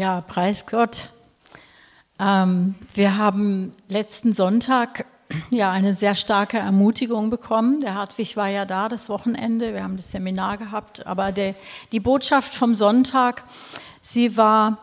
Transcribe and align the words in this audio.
Ja, 0.00 0.22
preis 0.22 0.64
Gott. 0.64 1.10
Ähm, 2.18 2.74
wir 2.94 3.18
haben 3.18 3.72
letzten 3.90 4.32
Sonntag 4.32 5.04
ja 5.50 5.70
eine 5.70 5.94
sehr 5.94 6.14
starke 6.14 6.56
Ermutigung 6.56 7.28
bekommen. 7.28 7.80
Der 7.80 7.96
Hartwig 7.96 8.34
war 8.34 8.48
ja 8.48 8.64
da 8.64 8.88
das 8.88 9.10
Wochenende. 9.10 9.74
Wir 9.74 9.82
haben 9.82 9.98
das 9.98 10.10
Seminar 10.10 10.56
gehabt. 10.56 11.06
Aber 11.06 11.32
der, 11.32 11.54
die 11.92 12.00
Botschaft 12.00 12.54
vom 12.54 12.76
Sonntag, 12.76 13.44
sie 14.00 14.38
war, 14.38 14.78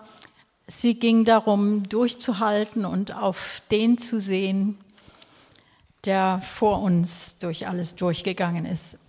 sie 0.68 0.94
ging 0.94 1.26
darum, 1.26 1.90
durchzuhalten 1.90 2.86
und 2.86 3.12
auf 3.12 3.64
den 3.72 3.98
zu 3.98 4.20
sehen, 4.20 4.78
der 6.06 6.44
vor 6.44 6.84
uns 6.84 7.40
durch 7.40 7.68
alles 7.68 7.96
durchgegangen 7.96 8.66
ist. 8.66 9.00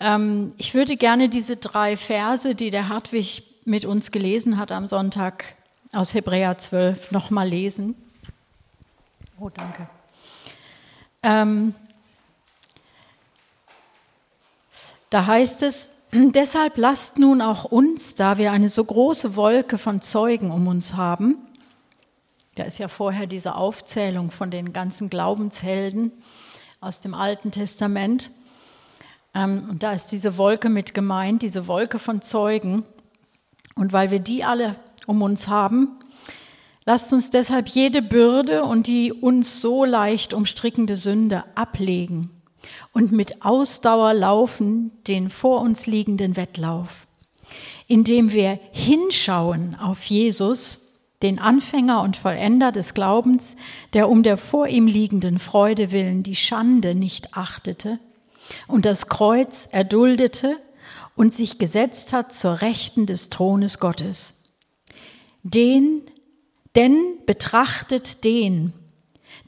Ähm, 0.00 0.54
ich 0.56 0.72
würde 0.72 0.96
gerne 0.96 1.28
diese 1.28 1.58
drei 1.58 1.98
Verse, 1.98 2.54
die 2.54 2.70
der 2.70 2.88
Hartwig 2.88 3.42
mit 3.68 3.84
uns 3.84 4.10
gelesen 4.10 4.56
hat 4.58 4.72
am 4.72 4.86
Sonntag 4.86 5.44
aus 5.92 6.14
Hebräer 6.14 6.56
12 6.56 7.10
nochmal 7.10 7.48
lesen. 7.48 7.94
Oh, 9.38 9.50
danke. 9.50 9.88
Ähm, 11.22 11.74
da 15.10 15.26
heißt 15.26 15.62
es, 15.62 15.90
deshalb 16.12 16.78
lasst 16.78 17.18
nun 17.18 17.42
auch 17.42 17.64
uns, 17.64 18.14
da 18.14 18.38
wir 18.38 18.52
eine 18.52 18.70
so 18.70 18.82
große 18.82 19.36
Wolke 19.36 19.76
von 19.76 20.00
Zeugen 20.00 20.50
um 20.50 20.66
uns 20.66 20.94
haben, 20.94 21.36
da 22.54 22.64
ist 22.64 22.78
ja 22.78 22.88
vorher 22.88 23.26
diese 23.26 23.54
Aufzählung 23.54 24.30
von 24.30 24.50
den 24.50 24.72
ganzen 24.72 25.10
Glaubenshelden 25.10 26.12
aus 26.80 27.00
dem 27.00 27.14
Alten 27.14 27.52
Testament, 27.52 28.30
ähm, 29.34 29.66
und 29.68 29.82
da 29.82 29.92
ist 29.92 30.06
diese 30.06 30.38
Wolke 30.38 30.68
mit 30.70 30.94
gemeint, 30.94 31.42
diese 31.42 31.66
Wolke 31.66 31.98
von 31.98 32.22
Zeugen, 32.22 32.84
und 33.78 33.92
weil 33.92 34.10
wir 34.10 34.18
die 34.18 34.44
alle 34.44 34.76
um 35.06 35.22
uns 35.22 35.48
haben, 35.48 35.98
lasst 36.84 37.12
uns 37.12 37.30
deshalb 37.30 37.68
jede 37.68 38.02
Bürde 38.02 38.64
und 38.64 38.86
die 38.86 39.12
uns 39.12 39.60
so 39.60 39.84
leicht 39.84 40.34
umstrickende 40.34 40.96
Sünde 40.96 41.44
ablegen 41.54 42.30
und 42.92 43.12
mit 43.12 43.44
Ausdauer 43.44 44.14
laufen 44.14 44.90
den 45.06 45.30
vor 45.30 45.60
uns 45.60 45.86
liegenden 45.86 46.36
Wettlauf, 46.36 47.06
indem 47.86 48.32
wir 48.32 48.58
hinschauen 48.72 49.76
auf 49.80 50.04
Jesus, 50.04 50.80
den 51.22 51.38
Anfänger 51.38 52.02
und 52.02 52.16
Vollender 52.16 52.70
des 52.70 52.94
Glaubens, 52.94 53.56
der 53.92 54.08
um 54.08 54.22
der 54.22 54.36
vor 54.36 54.68
ihm 54.68 54.86
liegenden 54.86 55.38
Freude 55.38 55.90
willen 55.90 56.22
die 56.22 56.36
Schande 56.36 56.94
nicht 56.94 57.34
achtete 57.34 57.98
und 58.66 58.86
das 58.86 59.08
Kreuz 59.08 59.66
erduldete 59.70 60.58
und 61.18 61.34
sich 61.34 61.58
gesetzt 61.58 62.12
hat 62.12 62.32
zur 62.32 62.60
Rechten 62.62 63.04
des 63.04 63.28
Thrones 63.28 63.80
Gottes. 63.80 64.34
Den, 65.42 66.08
denn 66.76 67.18
betrachtet 67.26 68.22
den, 68.22 68.72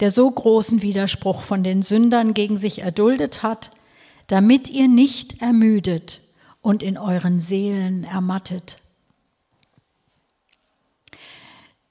der 0.01 0.11
so 0.11 0.29
großen 0.29 0.83
Widerspruch 0.83 1.43
von 1.43 1.63
den 1.63 1.83
Sündern 1.83 2.35
gegen 2.35 2.57
sich 2.57 2.81
erduldet 2.81 3.45
hat, 3.45 3.71
damit 4.27 4.69
ihr 4.69 4.89
nicht 4.89 5.41
ermüdet 5.41 6.21
und 6.61 6.83
in 6.83 6.99
euren 6.99 7.39
Seelen 7.39 8.03
ermattet. 8.03 8.79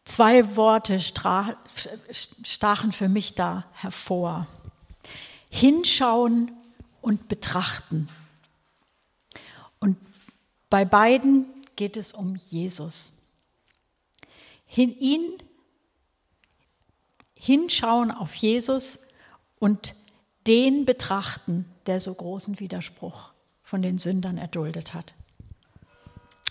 Zwei 0.04 0.58
Worte 0.58 1.00
stachen 1.00 2.92
für 2.92 3.08
mich 3.08 3.34
da 3.36 3.66
hervor. 3.72 4.46
Hinschauen 5.50 6.52
und 7.02 7.30
betrachten. 7.30 8.10
Bei 10.70 10.86
beiden 10.86 11.48
geht 11.76 11.98
es 11.98 12.14
um 12.14 12.36
Jesus. 12.36 13.14
Hin, 14.66 14.96
ihn 15.00 15.38
hinschauen 17.34 18.12
auf 18.12 18.36
Jesus 18.36 19.00
und 19.60 19.96
den 20.46 20.86
betrachten, 20.86 21.66
der 21.88 22.00
so 22.00 22.14
großen 22.14 22.60
Widerspruch 22.60 23.32
von 23.62 23.82
den 23.82 23.98
Sündern 23.98 24.38
erduldet 24.38 24.94
hat. 24.94 25.16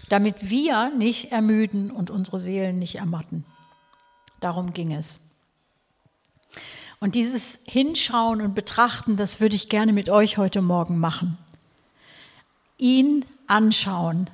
Damit 0.09 0.51
wir 0.51 0.91
nicht 0.91 1.31
ermüden 1.31 1.91
und 1.91 2.11
unsere 2.11 2.39
Seelen 2.39 2.79
nicht 2.79 2.97
ermatten. 2.97 3.45
Darum 4.41 4.73
ging 4.73 4.93
es. 4.93 5.21
Und 7.01 7.15
dieses 7.15 7.59
Hinschauen 7.65 8.41
und 8.41 8.55
Betrachten, 8.55 9.17
das 9.17 9.41
würde 9.41 9.55
ich 9.55 9.69
gerne 9.69 9.93
mit 9.93 10.09
euch 10.09 10.39
heute 10.39 10.63
Morgen 10.63 10.99
machen. 10.99 11.39
Ihn 12.79 13.25
anschauen, 13.47 14.31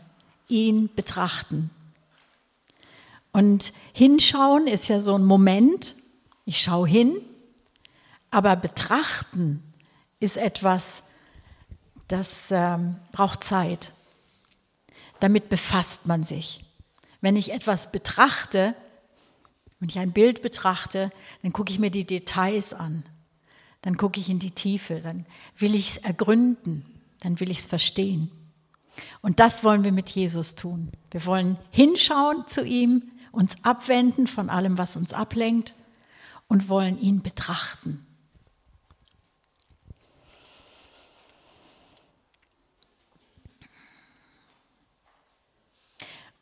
ihn 0.49 0.91
betrachten. 0.95 1.71
Und 3.33 3.73
hinschauen 3.93 4.69
ist 4.69 4.89
ja 4.89 5.01
so 5.01 5.19
ein 5.19 5.25
Moment, 5.25 5.97
ich 6.45 6.63
schaue 6.63 6.87
hin, 6.87 7.17
aber 8.31 8.55
betrachten 8.55 9.63
ist 10.21 10.37
etwas, 10.37 11.03
das 12.09 12.51
ähm, 12.51 12.97
braucht 13.13 13.45
Zeit. 13.45 13.93
Damit 15.21 15.49
befasst 15.49 16.07
man 16.07 16.23
sich. 16.25 16.65
Wenn 17.21 17.37
ich 17.37 17.53
etwas 17.53 17.91
betrachte, 17.91 18.75
wenn 19.81 19.89
ich 19.89 19.99
ein 19.99 20.13
Bild 20.13 20.43
betrachte, 20.43 21.11
dann 21.43 21.53
gucke 21.53 21.73
ich 21.73 21.79
mir 21.79 21.91
die 21.91 22.07
Details 22.07 22.73
an. 22.73 23.05
Dann 23.83 23.97
gucke 23.97 24.21
ich 24.21 24.29
in 24.29 24.39
die 24.39 24.51
Tiefe. 24.51 25.01
Dann 25.01 25.27
will 25.59 25.75
ich 25.75 25.91
es 25.91 25.97
ergründen. 25.99 26.94
Dann 27.25 27.41
will 27.41 27.51
ich 27.51 27.61
es 27.61 27.67
verstehen. 27.67 28.31
Und 29.23 29.41
das 29.41 29.65
wollen 29.65 29.83
wir 29.83 29.93
mit 29.93 30.11
Jesus 30.11 30.55
tun. 30.55 30.93
Wir 31.11 31.25
wollen 31.25 31.59
hinschauen 31.71 32.47
zu 32.47 32.63
ihm, 32.63 33.11
uns 33.33 33.57
abwenden 33.63 34.27
von 34.27 34.51
allem, 34.51 34.77
was 34.77 34.95
uns 34.95 35.15
ablenkt 35.15 35.75
und 36.49 36.69
wollen 36.69 36.99
ihn 37.01 37.23
betrachten. 37.23 38.07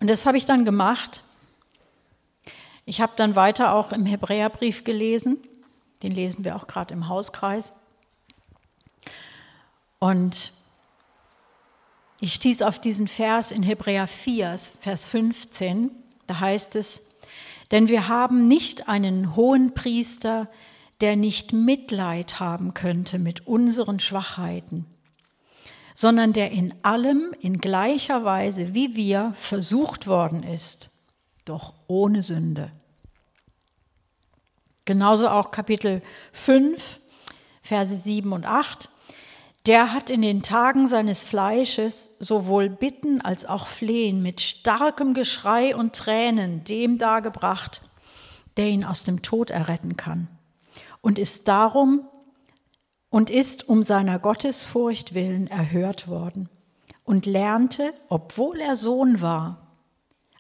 Und 0.01 0.09
das 0.09 0.27
habe 0.27 0.37
ich 0.37 0.45
dann 0.45 0.65
gemacht. 0.65 1.23
Ich 2.87 3.01
habe 3.01 3.13
dann 3.15 3.37
weiter 3.37 3.73
auch 3.73 3.93
im 3.93 4.05
Hebräerbrief 4.05 4.83
gelesen. 4.83 5.39
Den 6.03 6.11
lesen 6.11 6.45
wir 6.45 6.57
auch 6.57 6.67
gerade 6.67 6.93
im 6.93 7.07
Hauskreis. 7.07 7.73
Und 10.01 10.53
ich 12.23 12.35
stieß 12.35 12.63
auf 12.63 12.79
diesen 12.79 13.09
Vers 13.09 13.51
in 13.51 13.65
Hebräer 13.65 14.07
4, 14.07 14.57
Vers 14.79 15.09
15. 15.09 15.91
Da 16.29 16.39
heißt 16.39 16.77
es, 16.77 17.03
denn 17.73 17.89
wir 17.89 18.07
haben 18.07 18.47
nicht 18.47 18.89
einen 18.89 19.35
hohen 19.35 19.75
Priester, 19.75 20.49
der 21.01 21.17
nicht 21.17 21.53
Mitleid 21.53 22.39
haben 22.39 22.75
könnte 22.75 23.19
mit 23.19 23.49
unseren 23.49 23.99
Schwachheiten, 23.99 24.87
sondern 25.97 26.33
der 26.33 26.53
in 26.53 26.73
allem 26.85 27.35
in 27.41 27.59
gleicher 27.59 28.25
Weise 28.25 28.73
wie 28.73 28.95
wir 28.95 29.33
versucht 29.35 30.07
worden 30.07 30.45
ist, 30.45 30.91
doch 31.45 31.75
ohne 31.89 32.23
Sünde. 32.23 32.71
Genauso 34.85 35.29
auch 35.29 35.51
Kapitel 35.51 36.03
5, 36.31 37.01
Verse 37.63 37.97
7 37.97 38.33
und 38.33 38.47
8 38.47 38.92
der 39.67 39.93
hat 39.93 40.11
in 40.11 40.23
den 40.23 40.43
Tagen 40.43 40.89
seines 40.89 41.23
Fleisches 41.23 42.11
sowohl 42.19 42.69
Bitten 42.69 43.21
als 43.21 43.45
auch 43.45 43.69
Flehen 43.69 44.23
mit 44.23 44.41
starkem 44.41 45.15
Geschrei 45.15 45.77
und 45.77 45.95
Tränen 45.95 46.65
dem 46.65 46.99
dargebracht, 46.99 47.81
der 48.57 48.69
ihn 48.69 48.85
aus 48.85 49.05
dem 49.05 49.23
Tod 49.23 49.51
erretten 49.51 49.97
kann, 49.97 50.29
und 51.01 51.19
ist 51.19 51.47
darum 51.49 52.09
und 53.09 53.31
ist 53.31 53.69
um 53.69 53.83
seiner 53.83 54.19
Gottesfurcht 54.19 55.15
willen 55.15 55.47
erhört 55.47 56.09
worden 56.09 56.49
und 57.05 57.27
lernte, 57.27 57.93
obwohl 58.09 58.61
er 58.61 58.77
Sohn 58.77 59.21
war, 59.21 59.69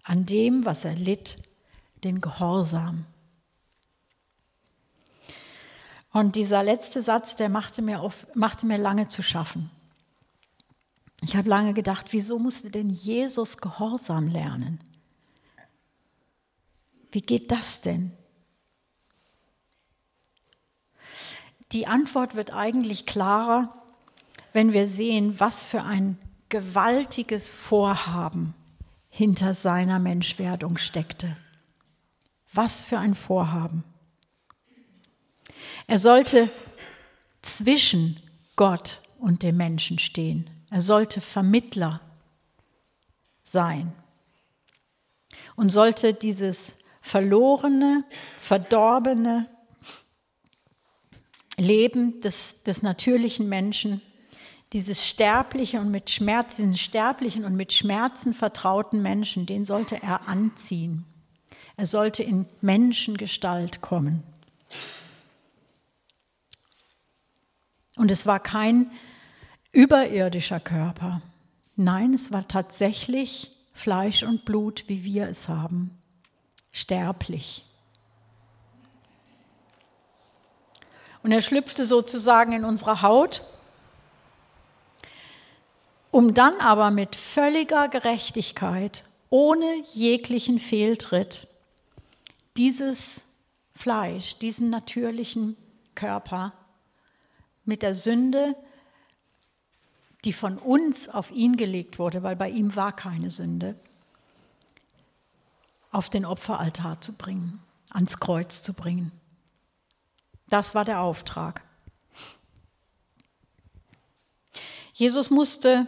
an 0.02 0.26
dem, 0.26 0.64
was 0.64 0.84
er 0.84 0.94
litt, 0.94 1.38
den 2.02 2.20
Gehorsam. 2.20 3.06
Und 6.12 6.36
dieser 6.36 6.62
letzte 6.62 7.00
Satz, 7.02 7.36
der 7.36 7.48
machte 7.48 7.80
mir, 7.82 8.00
auf, 8.00 8.26
machte 8.34 8.66
mir 8.66 8.78
lange 8.78 9.08
zu 9.08 9.22
schaffen. 9.22 9.70
Ich 11.22 11.36
habe 11.36 11.48
lange 11.48 11.72
gedacht, 11.72 12.08
wieso 12.10 12.38
musste 12.38 12.70
denn 12.70 12.90
Jesus 12.90 13.58
Gehorsam 13.58 14.28
lernen? 14.28 14.80
Wie 17.12 17.22
geht 17.22 17.50
das 17.52 17.80
denn? 17.80 18.12
Die 21.72 21.86
Antwort 21.86 22.34
wird 22.34 22.52
eigentlich 22.52 23.06
klarer, 23.06 23.74
wenn 24.52 24.72
wir 24.74 24.86
sehen, 24.86 25.40
was 25.40 25.64
für 25.64 25.82
ein 25.82 26.18
gewaltiges 26.50 27.54
Vorhaben 27.54 28.54
hinter 29.08 29.54
seiner 29.54 29.98
Menschwerdung 29.98 30.76
steckte. 30.76 31.36
Was 32.52 32.84
für 32.84 32.98
ein 32.98 33.14
Vorhaben. 33.14 33.84
Er 35.86 35.98
sollte 35.98 36.50
zwischen 37.42 38.20
Gott 38.56 39.00
und 39.18 39.42
dem 39.42 39.56
Menschen 39.56 39.98
stehen. 39.98 40.50
Er 40.70 40.80
sollte 40.80 41.20
Vermittler 41.20 42.00
sein. 43.44 43.92
und 45.56 45.70
sollte 45.70 46.14
dieses 46.14 46.76
verlorene, 47.02 48.04
verdorbene 48.40 49.48
Leben 51.58 52.20
des, 52.20 52.62
des 52.62 52.82
natürlichen 52.82 53.48
Menschen, 53.48 54.00
dieses 54.72 55.06
sterbliche 55.06 55.80
und 55.80 55.90
mit 55.90 56.08
Schmerz, 56.08 56.56
diesen 56.56 56.76
sterblichen 56.76 57.44
und 57.44 57.54
mit 57.56 57.72
Schmerzen 57.72 58.32
vertrauten 58.32 59.02
Menschen, 59.02 59.44
den 59.44 59.64
sollte 59.64 60.02
er 60.02 60.28
anziehen. 60.28 61.04
Er 61.76 61.86
sollte 61.86 62.22
in 62.22 62.46
Menschengestalt 62.60 63.82
kommen. 63.82 64.22
Und 67.96 68.10
es 68.10 68.26
war 68.26 68.40
kein 68.40 68.90
überirdischer 69.72 70.60
Körper. 70.60 71.22
Nein, 71.76 72.14
es 72.14 72.32
war 72.32 72.46
tatsächlich 72.48 73.50
Fleisch 73.72 74.22
und 74.22 74.44
Blut, 74.44 74.84
wie 74.88 75.04
wir 75.04 75.28
es 75.28 75.48
haben. 75.48 75.98
Sterblich. 76.70 77.64
Und 81.22 81.32
er 81.32 81.42
schlüpfte 81.42 81.84
sozusagen 81.84 82.52
in 82.52 82.64
unsere 82.64 83.02
Haut, 83.02 83.44
um 86.10 86.34
dann 86.34 86.58
aber 86.60 86.90
mit 86.90 87.16
völliger 87.16 87.88
Gerechtigkeit, 87.88 89.04
ohne 89.30 89.82
jeglichen 89.92 90.58
Fehltritt, 90.58 91.46
dieses 92.56 93.24
Fleisch, 93.74 94.38
diesen 94.38 94.68
natürlichen 94.68 95.56
Körper 95.94 96.52
mit 97.64 97.82
der 97.82 97.94
Sünde, 97.94 98.56
die 100.24 100.32
von 100.32 100.58
uns 100.58 101.08
auf 101.08 101.30
ihn 101.30 101.56
gelegt 101.56 101.98
wurde, 101.98 102.22
weil 102.22 102.36
bei 102.36 102.48
ihm 102.48 102.76
war 102.76 102.94
keine 102.94 103.30
Sünde, 103.30 103.78
auf 105.90 106.08
den 106.08 106.24
Opferaltar 106.24 107.00
zu 107.00 107.14
bringen, 107.14 107.60
ans 107.90 108.18
Kreuz 108.18 108.62
zu 108.62 108.72
bringen. 108.72 109.12
Das 110.48 110.74
war 110.74 110.84
der 110.84 111.00
Auftrag. 111.00 111.62
Jesus 114.92 115.30
musste 115.30 115.86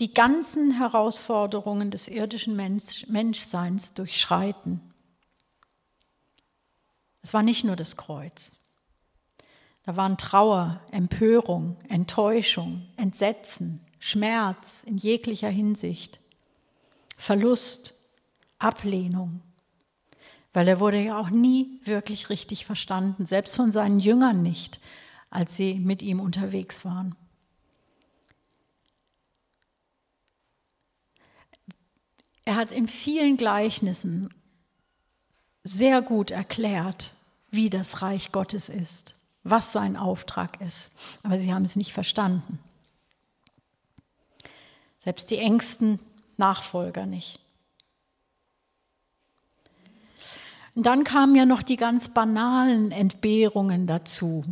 die 0.00 0.12
ganzen 0.12 0.78
Herausforderungen 0.78 1.90
des 1.90 2.08
irdischen 2.08 2.56
Mensch 2.56 3.06
Menschseins 3.08 3.94
durchschreiten. 3.94 4.80
Es 7.22 7.32
war 7.32 7.42
nicht 7.42 7.64
nur 7.64 7.76
das 7.76 7.96
Kreuz. 7.96 8.52
Da 9.84 9.96
waren 9.96 10.16
Trauer, 10.16 10.80
Empörung, 10.90 11.76
Enttäuschung, 11.88 12.86
Entsetzen, 12.96 13.80
Schmerz 13.98 14.82
in 14.84 14.96
jeglicher 14.96 15.50
Hinsicht, 15.50 16.20
Verlust, 17.18 17.94
Ablehnung, 18.58 19.42
weil 20.54 20.68
er 20.68 20.80
wurde 20.80 21.00
ja 21.00 21.18
auch 21.18 21.28
nie 21.28 21.80
wirklich 21.84 22.30
richtig 22.30 22.64
verstanden, 22.64 23.26
selbst 23.26 23.56
von 23.56 23.70
seinen 23.70 24.00
Jüngern 24.00 24.42
nicht, 24.42 24.80
als 25.28 25.56
sie 25.56 25.74
mit 25.74 26.00
ihm 26.00 26.18
unterwegs 26.18 26.84
waren. 26.86 27.14
Er 32.46 32.56
hat 32.56 32.72
in 32.72 32.88
vielen 32.88 33.36
Gleichnissen 33.36 34.32
sehr 35.62 36.00
gut 36.00 36.30
erklärt, 36.30 37.14
wie 37.50 37.68
das 37.68 38.00
Reich 38.00 38.32
Gottes 38.32 38.68
ist 38.68 39.14
was 39.44 39.72
sein 39.72 39.96
Auftrag 39.96 40.60
ist. 40.60 40.90
Aber 41.22 41.38
sie 41.38 41.52
haben 41.52 41.64
es 41.64 41.76
nicht 41.76 41.92
verstanden. 41.92 42.58
Selbst 44.98 45.30
die 45.30 45.38
engsten 45.38 46.00
Nachfolger 46.38 47.06
nicht. 47.06 47.38
Und 50.74 50.86
dann 50.86 51.04
kamen 51.04 51.36
ja 51.36 51.44
noch 51.44 51.62
die 51.62 51.76
ganz 51.76 52.08
banalen 52.08 52.90
Entbehrungen 52.90 53.86
dazu. 53.86 54.44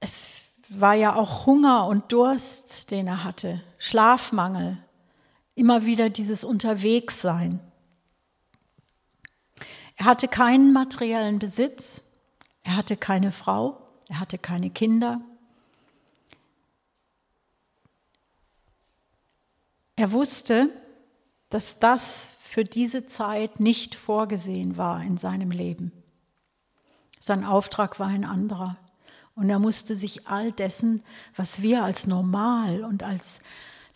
Es 0.00 0.40
war 0.68 0.94
ja 0.94 1.14
auch 1.14 1.46
Hunger 1.46 1.86
und 1.86 2.12
Durst, 2.12 2.90
den 2.90 3.06
er 3.06 3.24
hatte, 3.24 3.62
Schlafmangel, 3.78 4.76
immer 5.54 5.86
wieder 5.86 6.10
dieses 6.10 6.44
Unterwegssein. 6.44 7.60
Er 9.96 10.04
hatte 10.04 10.28
keinen 10.28 10.72
materiellen 10.72 11.38
Besitz, 11.38 12.02
er 12.62 12.76
hatte 12.76 12.96
keine 12.96 13.32
Frau, 13.32 13.80
er 14.08 14.20
hatte 14.20 14.38
keine 14.38 14.70
Kinder. 14.70 15.20
Er 19.96 20.12
wusste, 20.12 20.70
dass 21.50 21.78
das 21.78 22.36
für 22.40 22.64
diese 22.64 23.06
Zeit 23.06 23.58
nicht 23.60 23.94
vorgesehen 23.94 24.76
war 24.76 25.02
in 25.02 25.16
seinem 25.16 25.50
Leben. 25.50 25.92
Sein 27.20 27.44
Auftrag 27.44 27.98
war 27.98 28.06
ein 28.06 28.24
anderer. 28.24 28.76
Und 29.34 29.50
er 29.50 29.58
musste 29.58 29.94
sich 29.94 30.26
all 30.26 30.50
dessen, 30.50 31.02
was 31.36 31.62
wir 31.62 31.84
als 31.84 32.06
normal 32.06 32.84
und 32.84 33.02
als 33.02 33.40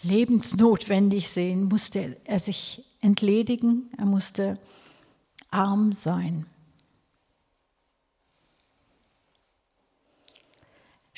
lebensnotwendig 0.03 1.31
sehen, 1.31 1.64
musste 1.64 2.17
er 2.25 2.38
sich 2.38 2.85
entledigen, 3.00 3.91
er 3.97 4.06
musste 4.06 4.59
arm 5.50 5.93
sein. 5.93 6.47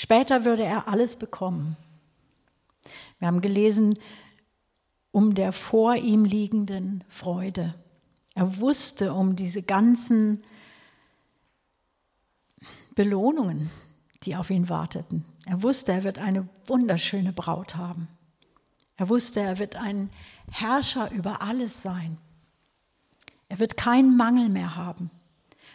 Später 0.04 0.44
würde 0.44 0.64
er 0.64 0.86
alles 0.86 1.16
bekommen. 1.16 1.78
Wir 3.18 3.26
haben 3.26 3.40
gelesen, 3.40 3.98
um 5.12 5.34
der 5.34 5.54
vor 5.54 5.96
ihm 5.96 6.26
liegenden 6.26 7.04
Freude. 7.08 7.74
Er 8.34 8.58
wusste 8.58 9.14
um 9.14 9.34
diese 9.34 9.62
ganzen 9.62 10.44
Belohnungen, 12.94 13.70
die 14.24 14.36
auf 14.36 14.50
ihn 14.50 14.68
warteten. 14.68 15.24
Er 15.46 15.62
wusste, 15.62 15.92
er 15.92 16.04
wird 16.04 16.18
eine 16.18 16.46
wunderschöne 16.66 17.32
Braut 17.32 17.74
haben. 17.74 18.08
Er 18.98 19.08
wusste, 19.08 19.40
er 19.40 19.58
wird 19.58 19.74
ein 19.74 20.10
Herrscher 20.50 21.10
über 21.12 21.40
alles 21.40 21.80
sein. 21.80 22.18
Er 23.48 23.58
wird 23.58 23.78
keinen 23.78 24.18
Mangel 24.18 24.50
mehr 24.50 24.76
haben. 24.76 25.10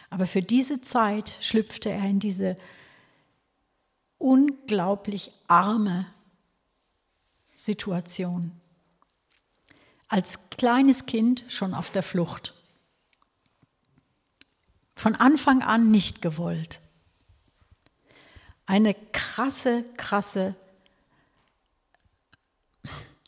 Aber 0.08 0.28
für 0.28 0.40
diese 0.40 0.80
Zeit 0.80 1.34
schlüpfte 1.40 1.90
er 1.90 2.04
in 2.04 2.20
diese 2.20 2.56
unglaublich 4.20 5.32
arme 5.48 6.06
Situation. 7.56 8.52
Als 10.08 10.38
kleines 10.50 11.06
Kind 11.06 11.44
schon 11.48 11.74
auf 11.74 11.90
der 11.90 12.02
Flucht. 12.02 12.54
Von 14.94 15.16
Anfang 15.16 15.62
an 15.62 15.90
nicht 15.90 16.20
gewollt. 16.20 16.80
Eine 18.66 18.94
krasse, 18.94 19.84
krasse 19.96 20.54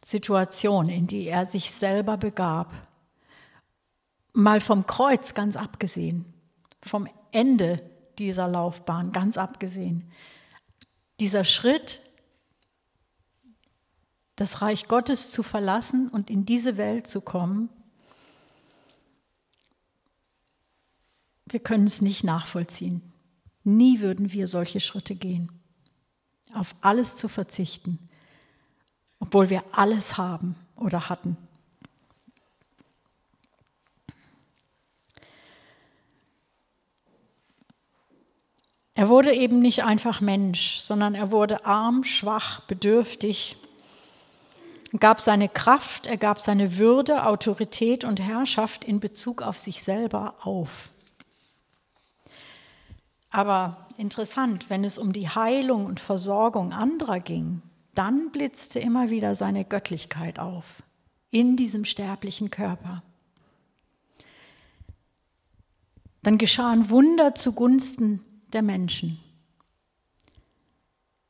Situation, 0.05 0.89
in 0.89 1.07
die 1.07 1.27
er 1.27 1.47
sich 1.47 1.71
selber 1.71 2.17
begab. 2.19 2.73
Mal 4.35 4.61
vom 4.61 4.87
Kreuz 4.87 5.35
ganz 5.35 5.57
abgesehen, 5.57 6.33
vom 6.83 7.09
Ende 7.33 7.83
dieser 8.19 8.47
Laufbahn 8.47 9.13
ganz 9.13 9.39
abgesehen 9.39 10.11
dieser 11.23 11.45
Schritt, 11.45 12.01
das 14.35 14.61
Reich 14.61 14.89
Gottes 14.89 15.31
zu 15.31 15.45
verlassen 15.45 16.09
und 16.09 16.31
in 16.31 16.45
diese 16.45 16.77
Welt 16.77 17.07
zu 17.07 17.21
kommen, 17.21 17.69
wir 21.47 21.61
können 21.61 21.87
es 21.87 22.01
nicht 22.01 22.25
nachvollziehen. 22.25 23.13
Nie 23.63 24.01
würden 24.01 24.33
wir 24.33 24.49
solche 24.49 24.81
Schritte 24.81 25.15
gehen, 25.15 25.53
auf 26.55 26.75
alles 26.81 27.15
zu 27.15 27.29
verzichten, 27.29 28.01
obwohl 29.21 29.49
wir 29.49 29.63
alles 29.71 30.17
haben 30.17 30.57
oder 30.75 31.09
hatten. 31.09 31.37
Er 39.03 39.09
wurde 39.09 39.35
eben 39.35 39.59
nicht 39.59 39.83
einfach 39.83 40.21
Mensch, 40.21 40.79
sondern 40.79 41.17
er 41.17 41.33
wurde 41.33 41.67
arm, 41.67 42.05
schwach, 42.05 42.61
bedürftig. 42.69 43.57
Er 44.93 45.01
gab 45.01 45.21
seine 45.21 45.49
Kraft, 45.49 46.07
er 46.07 46.17
gab 46.17 46.41
seine 46.41 46.79
Würde, 46.79 47.27
Autorität 47.27 48.05
und 48.05 48.21
Herrschaft 48.21 48.85
in 48.85 49.01
Bezug 49.01 49.43
auf 49.43 49.59
sich 49.59 49.83
selber 49.83 50.37
auf. 50.43 50.91
Aber 53.29 53.89
interessant, 53.97 54.71
wenn 54.71 54.85
es 54.85 54.99
um 54.99 55.13
die 55.13 55.29
Heilung 55.29 55.87
und 55.87 55.99
Versorgung 55.99 56.73
anderer 56.73 57.19
ging, 57.19 57.61
dann 57.97 58.31
blitzte 58.31 58.79
immer 58.79 59.11
wieder 59.11 59.35
seine 59.35 59.65
Göttlichkeit 59.65 60.39
auf 60.39 60.85
in 61.33 61.57
diesem 61.57 61.85
sterblichen 61.85 62.53
Körper. 62.53 63.03
Dann 66.23 66.39
geschahen 66.39 66.89
Wunder 66.89 67.35
zugunsten 67.35 68.25
der 68.53 68.63
Menschen. 68.63 69.19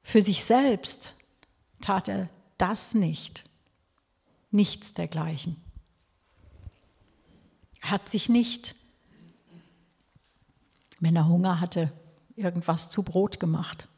Für 0.02 0.22
sich 0.22 0.44
selbst 0.44 1.14
tat 1.80 2.08
er 2.08 2.28
das 2.58 2.94
nicht, 2.94 3.44
nichts 4.50 4.94
dergleichen. 4.94 5.56
hat 7.80 8.08
sich 8.08 8.28
nicht, 8.28 8.76
wenn 11.00 11.16
er 11.16 11.26
Hunger 11.26 11.58
hatte, 11.58 11.92
irgendwas 12.36 12.90
zu 12.90 13.02
Brot 13.02 13.40
gemacht. 13.40 13.88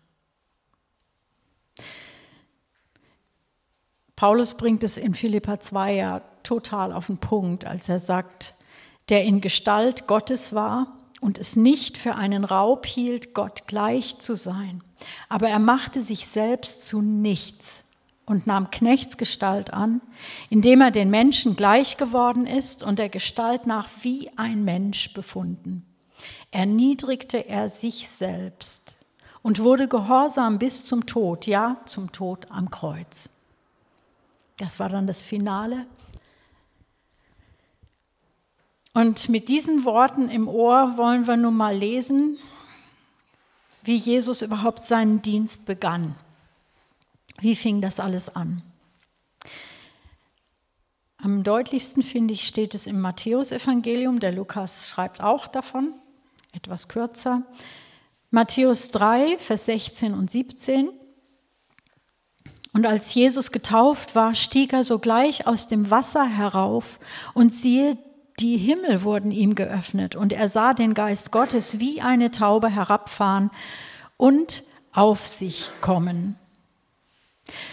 Paulus 4.17 4.57
bringt 4.57 4.83
es 4.83 4.97
in 4.97 5.13
Philippa 5.13 5.61
2 5.61 5.95
ja 5.95 6.21
total 6.43 6.95
auf 6.95 7.09
den 7.09 7.19
Punkt, 7.19 7.67
als 7.67 7.91
er 7.91 8.01
sagt, 8.01 8.55
der 9.11 9.25
in 9.25 9.43
Gestalt 9.43 10.07
Gottes 10.07 10.55
war 10.55 11.04
und 11.25 11.39
es 11.39 11.57
nicht 11.57 11.97
für 11.97 12.17
einen 12.17 12.45
Raub 12.45 12.85
hielt, 12.85 13.33
Gott 13.33 13.67
gleich 13.67 14.19
zu 14.19 14.37
sein. 14.37 14.85
Aber 15.31 15.49
er 15.49 15.59
machte 15.59 16.03
sich 16.03 16.27
selbst 16.27 16.87
zu 16.87 17.01
nichts 17.01 17.83
und 18.27 18.47
nahm 18.47 18.71
Knechtsgestalt 18.71 19.73
an, 19.73 20.03
indem 20.51 20.83
er 20.83 20.91
den 20.91 21.09
Menschen 21.09 21.57
gleich 21.57 21.97
geworden 21.97 22.47
ist 22.47 22.83
und 22.83 22.99
der 22.99 23.09
Gestalt 23.09 23.67
nach 23.67 23.89
wie 24.03 24.31
ein 24.37 24.65
Mensch 24.65 25.15
befunden. 25.15 25.87
Erniedrigte 26.51 27.49
er 27.49 27.71
sich 27.71 28.11
selbst 28.11 28.97
und 29.41 29.61
wurde 29.61 29.89
gehorsam 29.89 30.59
bis 30.59 30.85
zum 30.85 31.07
Tod, 31.07 31.47
ja 31.47 31.81
zum 31.87 32.13
Tod 32.13 32.51
am 32.51 32.71
Kreuz. 32.71 33.31
Das 34.59 34.79
war 34.79 34.91
dann 34.91 35.07
das 35.07 35.23
Finale. 35.23 35.87
Und 38.95 39.29
mit 39.29 39.49
diesen 39.49 39.85
Worten 39.85 40.29
im 40.29 40.47
Ohr 40.47 40.97
wollen 40.97 41.27
wir 41.27 41.37
nun 41.37 41.57
mal 41.57 41.77
lesen, 41.77 42.39
wie 43.83 43.97
Jesus 43.97 44.41
überhaupt 44.41 44.87
seinen 44.87 45.21
Dienst 45.21 45.65
begann. 45.67 46.17
Wie 47.41 47.57
fing 47.57 47.81
das 47.81 47.99
alles 47.99 48.35
an? 48.35 48.63
Am 51.19 51.43
deutlichsten, 51.43 52.05
finde 52.05 52.35
ich, 52.35 52.47
steht 52.47 52.75
es 52.75 52.87
im 52.87 53.01
Matthäusevangelium. 53.01 54.21
Der 54.21 54.31
Lukas 54.31 54.89
schreibt 54.89 55.21
auch 55.21 55.49
davon, 55.49 55.95
etwas 56.53 56.87
kürzer. 56.87 57.43
Matthäus 58.31 58.91
3, 58.91 59.39
Vers 59.39 59.65
16 59.67 60.15
und 60.15 60.31
17. 60.31 60.91
Und 62.73 62.87
als 62.87 63.13
Jesus 63.15 63.51
getauft 63.51 64.15
war, 64.15 64.35
stieg 64.35 64.73
er 64.73 64.85
sogleich 64.85 65.47
aus 65.49 65.67
dem 65.67 65.91
Wasser 65.91 66.27
herauf 66.27 67.01
und 67.33 67.53
siehe, 67.53 67.99
die 68.41 68.57
Himmel 68.57 69.05
wurden 69.05 69.31
ihm 69.31 69.55
geöffnet 69.55 70.17
und 70.17 70.33
er 70.33 70.49
sah 70.49 70.75
den 70.75 70.95
Geist 70.95 71.31
Gottes 71.31 71.79
wie 71.79 72.01
eine 72.01 72.31
Taube 72.31 72.69
herabfahren 72.69 73.51
und 74.17 74.65
auf 74.93 75.27
sich 75.27 75.71
kommen. 75.81 76.37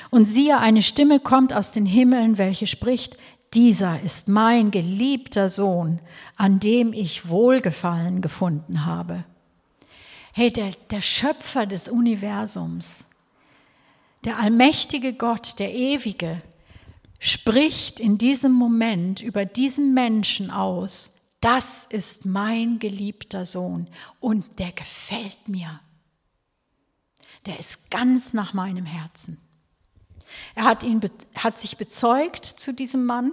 Und 0.09 0.25
siehe, 0.25 0.59
eine 0.59 0.81
Stimme 0.81 1.19
kommt 1.19 1.53
aus 1.53 1.71
den 1.71 1.85
Himmeln, 1.85 2.37
welche 2.37 2.67
spricht, 2.67 3.17
dieser 3.53 4.01
ist 4.01 4.29
mein 4.29 4.71
geliebter 4.71 5.49
Sohn, 5.49 5.99
an 6.37 6.59
dem 6.59 6.93
ich 6.93 7.27
Wohlgefallen 7.27 8.21
gefunden 8.21 8.85
habe. 8.85 9.25
Hey, 10.33 10.51
der, 10.51 10.71
der 10.89 11.01
Schöpfer 11.01 11.65
des 11.65 11.89
Universums, 11.89 13.05
der 14.23 14.39
allmächtige 14.39 15.13
Gott, 15.13 15.59
der 15.59 15.73
ewige, 15.73 16.41
spricht 17.21 18.01
in 18.01 18.17
diesem 18.17 18.51
Moment 18.51 19.21
über 19.21 19.45
diesen 19.45 19.93
Menschen 19.93 20.51
aus, 20.51 21.11
das 21.39 21.85
ist 21.89 22.25
mein 22.25 22.79
geliebter 22.79 23.45
Sohn 23.45 23.87
und 24.19 24.59
der 24.59 24.73
gefällt 24.73 25.47
mir. 25.47 25.79
Der 27.45 27.57
ist 27.59 27.89
ganz 27.89 28.33
nach 28.33 28.53
meinem 28.53 28.85
Herzen. 28.85 29.39
Er 30.55 30.65
hat, 30.65 30.83
ihn, 30.83 30.99
hat 31.35 31.57
sich 31.57 31.77
bezeugt 31.77 32.45
zu 32.45 32.73
diesem 32.73 33.05
Mann 33.05 33.31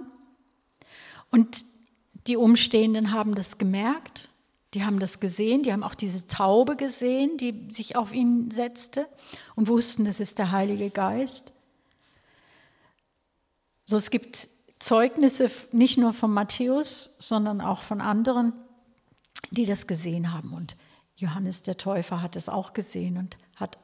und 1.29 1.65
die 2.27 2.37
Umstehenden 2.37 3.11
haben 3.11 3.35
das 3.35 3.57
gemerkt 3.57 4.29
die 4.75 4.83
haben 4.83 4.99
das 4.99 5.19
gesehen, 5.19 5.63
die 5.63 5.73
haben 5.73 5.83
auch 5.83 5.95
diese 5.95 6.27
Taube 6.27 6.75
gesehen, 6.75 7.37
die 7.37 7.69
sich 7.71 7.95
auf 7.95 8.13
ihn 8.13 8.51
setzte 8.51 9.07
und 9.55 9.67
wussten, 9.67 10.05
das 10.05 10.19
ist 10.19 10.37
der 10.37 10.51
Heilige 10.51 10.91
Geist. 10.91 11.53
So, 13.89 13.97
es 13.97 14.11
gibt 14.11 14.49
Zeugnisse 14.77 15.49
nicht 15.71 15.97
nur 15.97 16.13
von 16.13 16.31
Matthäus, 16.31 17.15
sondern 17.17 17.59
auch 17.59 17.81
von 17.81 18.01
anderen, 18.01 18.53
die 19.49 19.65
das 19.65 19.87
gesehen 19.87 20.31
haben. 20.31 20.53
Und 20.53 20.75
Johannes 21.15 21.63
der 21.63 21.75
Täufer 21.75 22.21
hat 22.21 22.35
es 22.35 22.49
auch 22.49 22.73
gesehen 22.73 23.17
und 23.17 23.39
hat 23.55 23.79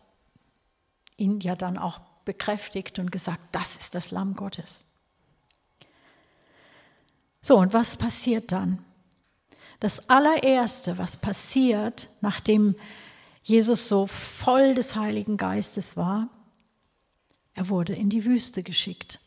ihn 1.17 1.39
ja 1.39 1.55
dann 1.55 1.79
auch 1.79 2.01
bekräftigt 2.23 2.99
und 2.99 3.11
gesagt, 3.11 3.41
das 3.51 3.77
ist 3.77 3.95
das 3.95 4.11
Lamm 4.11 4.35
Gottes. 4.35 4.85
So, 7.41 7.57
und 7.57 7.73
was 7.73 7.97
passiert 7.97 8.51
dann? 8.51 8.85
Das 9.79 10.07
allererste, 10.07 10.99
was 10.99 11.17
passiert, 11.17 12.09
nachdem 12.21 12.75
Jesus 13.41 13.89
so 13.89 14.05
voll 14.05 14.75
des 14.75 14.95
Heiligen 14.95 15.37
Geistes 15.37 15.97
war, 15.97 16.29
er 17.55 17.69
wurde 17.69 17.95
in 17.95 18.11
die 18.11 18.23
Wüste 18.23 18.61
geschickt. 18.61 19.19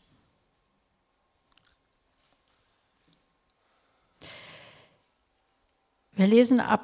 Wir 6.19 6.27
lesen 6.27 6.59
ab 6.59 6.81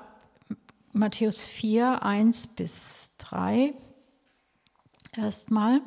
Matthäus 0.93 1.43
4, 1.43 2.03
1 2.03 2.47
bis 2.55 3.11
3 3.17 3.73
erstmal. 5.11 5.81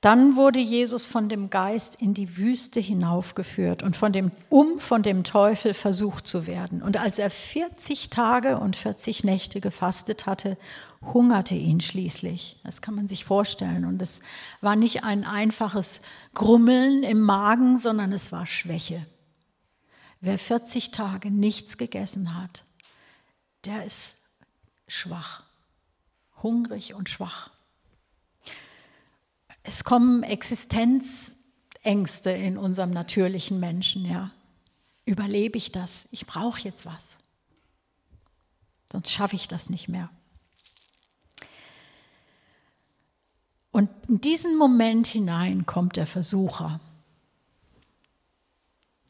Dann 0.00 0.34
wurde 0.34 0.58
Jesus 0.58 1.06
von 1.06 1.28
dem 1.28 1.50
Geist 1.50 2.02
in 2.02 2.14
die 2.14 2.36
Wüste 2.36 2.80
hinaufgeführt 2.80 3.84
und 3.84 3.96
von 3.96 4.12
dem, 4.12 4.32
um 4.48 4.80
von 4.80 5.04
dem 5.04 5.22
Teufel 5.22 5.72
versucht 5.72 6.26
zu 6.26 6.48
werden. 6.48 6.82
Und 6.82 6.96
als 6.96 7.20
er 7.20 7.30
40 7.30 8.10
Tage 8.10 8.58
und 8.58 8.74
40 8.74 9.22
Nächte 9.22 9.60
gefastet 9.60 10.26
hatte, 10.26 10.58
hungerte 11.00 11.54
ihn 11.54 11.80
schließlich. 11.80 12.58
Das 12.64 12.82
kann 12.82 12.96
man 12.96 13.06
sich 13.06 13.24
vorstellen. 13.24 13.84
Und 13.84 14.02
es 14.02 14.18
war 14.60 14.74
nicht 14.74 15.04
ein 15.04 15.24
einfaches 15.24 16.00
Grummeln 16.34 17.04
im 17.04 17.20
Magen, 17.20 17.78
sondern 17.78 18.12
es 18.12 18.32
war 18.32 18.46
Schwäche. 18.46 19.06
Wer 20.26 20.38
40 20.40 20.90
Tage 20.90 21.30
nichts 21.30 21.78
gegessen 21.78 22.34
hat, 22.34 22.64
der 23.64 23.84
ist 23.84 24.16
schwach, 24.88 25.44
hungrig 26.42 26.94
und 26.94 27.08
schwach. 27.08 27.52
Es 29.62 29.84
kommen 29.84 30.24
Existenzängste 30.24 32.30
in 32.30 32.58
unserem 32.58 32.90
natürlichen 32.90 33.60
Menschen, 33.60 34.04
ja. 34.04 34.32
Überlebe 35.04 35.58
ich 35.58 35.70
das? 35.70 36.08
Ich 36.10 36.26
brauche 36.26 36.62
jetzt 36.62 36.84
was. 36.84 37.18
Sonst 38.90 39.12
schaffe 39.12 39.36
ich 39.36 39.46
das 39.46 39.70
nicht 39.70 39.86
mehr. 39.86 40.10
Und 43.70 43.90
in 44.08 44.20
diesen 44.20 44.58
Moment 44.58 45.06
hinein 45.06 45.66
kommt 45.66 45.94
der 45.94 46.08
Versucher. 46.08 46.80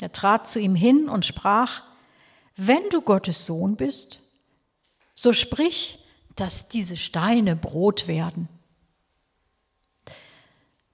Er 0.00 0.12
trat 0.12 0.46
zu 0.46 0.60
ihm 0.60 0.74
hin 0.74 1.08
und 1.08 1.24
sprach, 1.24 1.82
wenn 2.56 2.88
du 2.90 3.00
Gottes 3.00 3.46
Sohn 3.46 3.76
bist, 3.76 4.20
so 5.14 5.32
sprich, 5.32 5.98
dass 6.36 6.68
diese 6.68 6.96
Steine 6.96 7.56
Brot 7.56 8.08
werden. 8.08 8.48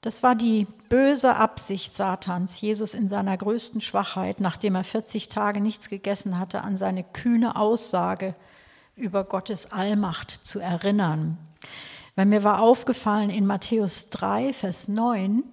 Das 0.00 0.24
war 0.24 0.34
die 0.34 0.66
böse 0.88 1.36
Absicht 1.36 1.94
Satans, 1.94 2.60
Jesus 2.60 2.94
in 2.94 3.08
seiner 3.08 3.36
größten 3.36 3.80
Schwachheit, 3.80 4.40
nachdem 4.40 4.74
er 4.74 4.82
40 4.82 5.28
Tage 5.28 5.60
nichts 5.60 5.88
gegessen 5.88 6.38
hatte, 6.38 6.62
an 6.62 6.76
seine 6.76 7.04
kühne 7.04 7.54
Aussage 7.54 8.34
über 8.96 9.22
Gottes 9.22 9.70
Allmacht 9.70 10.30
zu 10.30 10.58
erinnern. 10.58 11.38
Weil 12.16 12.26
mir 12.26 12.42
war 12.42 12.60
aufgefallen 12.60 13.30
in 13.30 13.46
Matthäus 13.46 14.08
3, 14.10 14.52
Vers 14.52 14.88
9, 14.88 15.44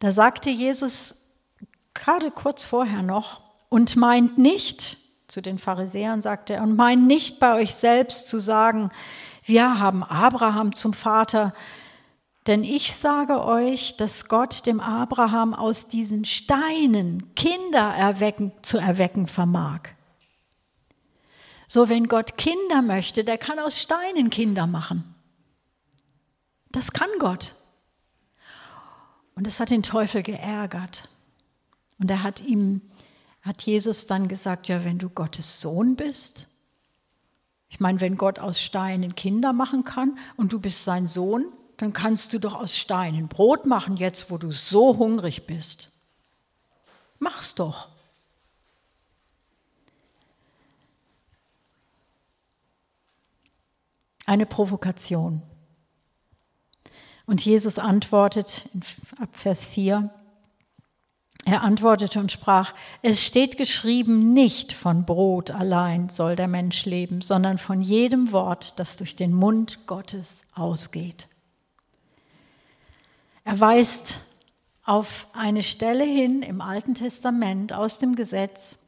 da 0.00 0.12
sagte 0.12 0.50
Jesus 0.50 1.16
gerade 1.94 2.30
kurz 2.30 2.64
vorher 2.64 3.02
noch, 3.02 3.40
und 3.68 3.96
meint 3.96 4.38
nicht, 4.38 4.98
zu 5.26 5.40
den 5.40 5.58
Pharisäern 5.58 6.22
sagte 6.22 6.54
er, 6.54 6.62
und 6.62 6.76
meint 6.76 7.06
nicht 7.06 7.40
bei 7.40 7.54
euch 7.54 7.74
selbst 7.74 8.28
zu 8.28 8.38
sagen, 8.38 8.90
wir 9.44 9.80
haben 9.80 10.04
Abraham 10.04 10.72
zum 10.72 10.92
Vater, 10.92 11.52
denn 12.46 12.62
ich 12.62 12.94
sage 12.94 13.42
euch, 13.42 13.96
dass 13.96 14.28
Gott 14.28 14.66
dem 14.66 14.78
Abraham 14.78 15.54
aus 15.54 15.88
diesen 15.88 16.24
Steinen 16.24 17.34
Kinder 17.34 17.94
erwecken, 17.94 18.52
zu 18.62 18.78
erwecken 18.78 19.26
vermag. 19.26 19.80
So, 21.66 21.88
wenn 21.88 22.06
Gott 22.06 22.36
Kinder 22.36 22.82
möchte, 22.82 23.24
der 23.24 23.38
kann 23.38 23.58
aus 23.58 23.80
Steinen 23.80 24.30
Kinder 24.30 24.66
machen. 24.66 25.14
Das 26.70 26.92
kann 26.92 27.08
Gott. 27.18 27.56
Und 29.34 29.46
es 29.46 29.58
hat 29.58 29.70
den 29.70 29.82
Teufel 29.82 30.22
geärgert. 30.22 31.08
Und 31.98 32.10
er 32.10 32.22
hat 32.22 32.40
ihm, 32.40 32.82
hat 33.42 33.62
Jesus 33.62 34.06
dann 34.06 34.28
gesagt, 34.28 34.68
ja, 34.68 34.84
wenn 34.84 34.98
du 34.98 35.08
Gottes 35.08 35.60
Sohn 35.60 35.96
bist, 35.96 36.46
ich 37.68 37.80
meine, 37.80 38.00
wenn 38.00 38.16
Gott 38.16 38.38
aus 38.38 38.60
Steinen 38.60 39.16
Kinder 39.16 39.52
machen 39.52 39.84
kann 39.84 40.18
und 40.36 40.52
du 40.52 40.60
bist 40.60 40.84
sein 40.84 41.08
Sohn, 41.08 41.46
dann 41.76 41.92
kannst 41.92 42.32
du 42.32 42.38
doch 42.38 42.54
aus 42.54 42.76
Steinen 42.76 43.26
Brot 43.28 43.66
machen, 43.66 43.96
jetzt 43.96 44.30
wo 44.30 44.38
du 44.38 44.52
so 44.52 44.96
hungrig 44.96 45.46
bist. 45.46 45.90
Mach's 47.18 47.54
doch. 47.54 47.88
Eine 54.26 54.46
Provokation. 54.46 55.42
Und 57.26 57.44
Jesus 57.44 57.78
antwortet 57.78 58.68
ab 59.18 59.30
Vers 59.32 59.66
4, 59.66 60.10
er 61.44 61.62
antwortete 61.62 62.18
und 62.20 62.32
sprach, 62.32 62.74
es 63.02 63.22
steht 63.22 63.56
geschrieben, 63.58 64.32
nicht 64.32 64.72
von 64.72 65.04
Brot 65.04 65.50
allein 65.50 66.08
soll 66.08 66.36
der 66.36 66.48
Mensch 66.48 66.86
leben, 66.86 67.20
sondern 67.20 67.58
von 67.58 67.82
jedem 67.82 68.32
Wort, 68.32 68.78
das 68.78 68.96
durch 68.96 69.14
den 69.14 69.34
Mund 69.34 69.86
Gottes 69.86 70.42
ausgeht. 70.54 71.28
Er 73.44 73.60
weist 73.60 74.20
auf 74.84 75.28
eine 75.34 75.62
Stelle 75.62 76.04
hin 76.04 76.42
im 76.42 76.62
Alten 76.62 76.94
Testament 76.94 77.72
aus 77.72 77.98
dem 77.98 78.16
Gesetz, 78.16 78.78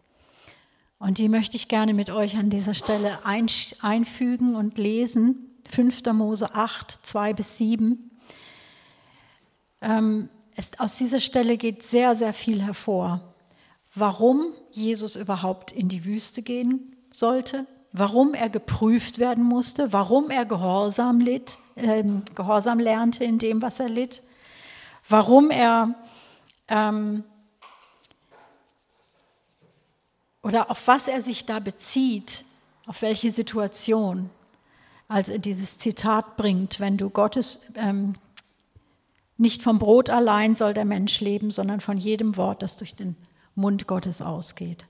und 0.98 1.18
die 1.18 1.28
möchte 1.28 1.56
ich 1.56 1.68
gerne 1.68 1.92
mit 1.92 2.10
euch 2.10 2.36
an 2.36 2.48
dieser 2.48 2.74
Stelle 2.74 3.18
einfügen 3.24 4.54
und 4.56 4.78
lesen. 4.78 5.60
5. 5.70 6.02
Mose 6.12 6.54
8, 6.54 7.00
2 7.02 7.32
bis 7.34 7.58
7. 7.58 8.10
Ähm, 9.82 10.30
es, 10.56 10.70
aus 10.78 10.96
dieser 10.96 11.20
Stelle 11.20 11.56
geht 11.56 11.82
sehr, 11.82 12.16
sehr 12.16 12.32
viel 12.32 12.62
hervor. 12.62 13.20
Warum 13.94 14.52
Jesus 14.70 15.16
überhaupt 15.16 15.72
in 15.72 15.88
die 15.88 16.04
Wüste 16.04 16.42
gehen 16.42 16.96
sollte, 17.12 17.66
warum 17.92 18.34
er 18.34 18.50
geprüft 18.50 19.18
werden 19.18 19.44
musste, 19.44 19.92
warum 19.92 20.30
er 20.30 20.44
Gehorsam, 20.44 21.20
litt, 21.20 21.58
äh, 21.76 22.02
Gehorsam 22.34 22.78
lernte 22.78 23.24
in 23.24 23.38
dem, 23.38 23.62
was 23.62 23.80
er 23.80 23.88
litt, 23.88 24.22
warum 25.08 25.50
er 25.50 25.94
ähm, 26.68 27.24
oder 30.42 30.70
auf 30.70 30.86
was 30.86 31.08
er 31.08 31.22
sich 31.22 31.44
da 31.44 31.58
bezieht, 31.58 32.44
auf 32.86 33.02
welche 33.02 33.30
Situation, 33.30 34.30
als 35.08 35.28
er 35.28 35.38
dieses 35.38 35.78
Zitat 35.78 36.36
bringt, 36.36 36.80
wenn 36.80 36.96
du 36.96 37.10
Gottes, 37.10 37.60
ähm, 37.74 38.14
nicht 39.36 39.62
vom 39.62 39.78
Brot 39.78 40.10
allein 40.10 40.54
soll 40.54 40.74
der 40.74 40.84
Mensch 40.84 41.20
leben, 41.20 41.50
sondern 41.50 41.80
von 41.80 41.98
jedem 41.98 42.36
Wort, 42.36 42.62
das 42.62 42.76
durch 42.76 42.94
den 42.94 43.16
Mund 43.54 43.86
Gottes 43.86 44.22
ausgeht. 44.22 44.86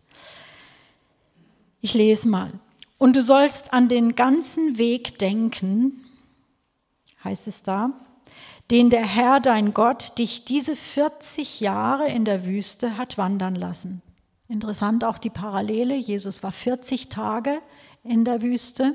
Ich 1.81 1.95
lese 1.95 2.29
mal. 2.29 2.53
Und 2.99 3.17
du 3.17 3.23
sollst 3.23 3.73
an 3.73 3.89
den 3.89 4.15
ganzen 4.15 4.79
Weg 4.79 5.19
denken, 5.19 6.05
heißt 7.23 7.47
es 7.47 7.63
da, 7.63 7.91
den 8.71 8.91
der 8.91 9.05
Herr 9.05 9.41
dein 9.41 9.75
Gott 9.75 10.19
dich 10.19 10.45
diese 10.45 10.75
40 10.75 11.61
Jahre 11.61 12.09
in 12.09 12.25
der 12.25 12.47
Wüste 12.47 12.97
hat 12.97 13.19
wandern 13.19 13.55
lassen. 13.55 14.03
Interessant 14.49 15.05
auch 15.05 15.19
die 15.19 15.31
Parallele. 15.31 15.97
Jesus 15.97 16.43
war 16.43 16.53
40 16.53 17.09
Tage 17.09 17.61
in 18.03 18.25
der 18.25 18.43
Wüste, 18.43 18.95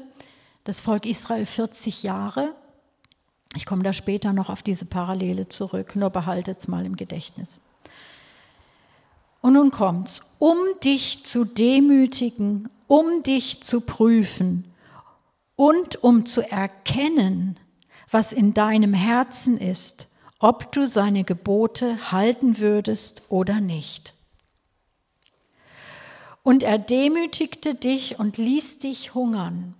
das 0.63 0.81
Volk 0.81 1.05
Israel 1.05 1.45
40 1.45 2.03
Jahre. 2.03 2.55
Ich 3.55 3.65
komme 3.65 3.83
da 3.83 3.93
später 3.93 4.33
noch 4.33 4.49
auf 4.49 4.61
diese 4.61 4.85
Parallele 4.85 5.49
zurück, 5.49 5.95
nur 5.95 6.09
behaltet 6.09 6.59
es 6.59 6.67
mal 6.67 6.85
im 6.85 6.95
Gedächtnis. 6.95 7.59
Und 9.41 9.53
nun 9.53 9.71
kommt's, 9.71 10.21
um 10.39 10.57
dich 10.83 11.25
zu 11.25 11.45
demütigen, 11.45 12.69
um 12.87 13.23
dich 13.23 13.61
zu 13.63 13.81
prüfen 13.81 14.71
und 15.55 16.03
um 16.03 16.25
zu 16.25 16.49
erkennen, 16.49 17.59
was 18.09 18.33
in 18.33 18.53
deinem 18.53 18.93
Herzen 18.93 19.57
ist, 19.57 20.07
ob 20.39 20.71
du 20.71 20.87
seine 20.87 21.23
Gebote 21.23 22.11
halten 22.11 22.59
würdest 22.59 23.23
oder 23.29 23.61
nicht. 23.61 24.13
Und 26.43 26.63
er 26.63 26.79
demütigte 26.79 27.75
dich 27.75 28.17
und 28.19 28.37
ließ 28.37 28.79
dich 28.79 29.13
hungern. 29.13 29.75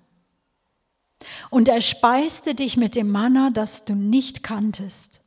Und 1.50 1.68
er 1.68 1.82
speiste 1.82 2.56
dich 2.56 2.78
mit 2.78 2.96
dem 2.96 3.12
Manna, 3.12 3.50
das 3.52 3.86
du 3.86 3.96
nicht 3.96 4.44
kanntest 4.44 5.22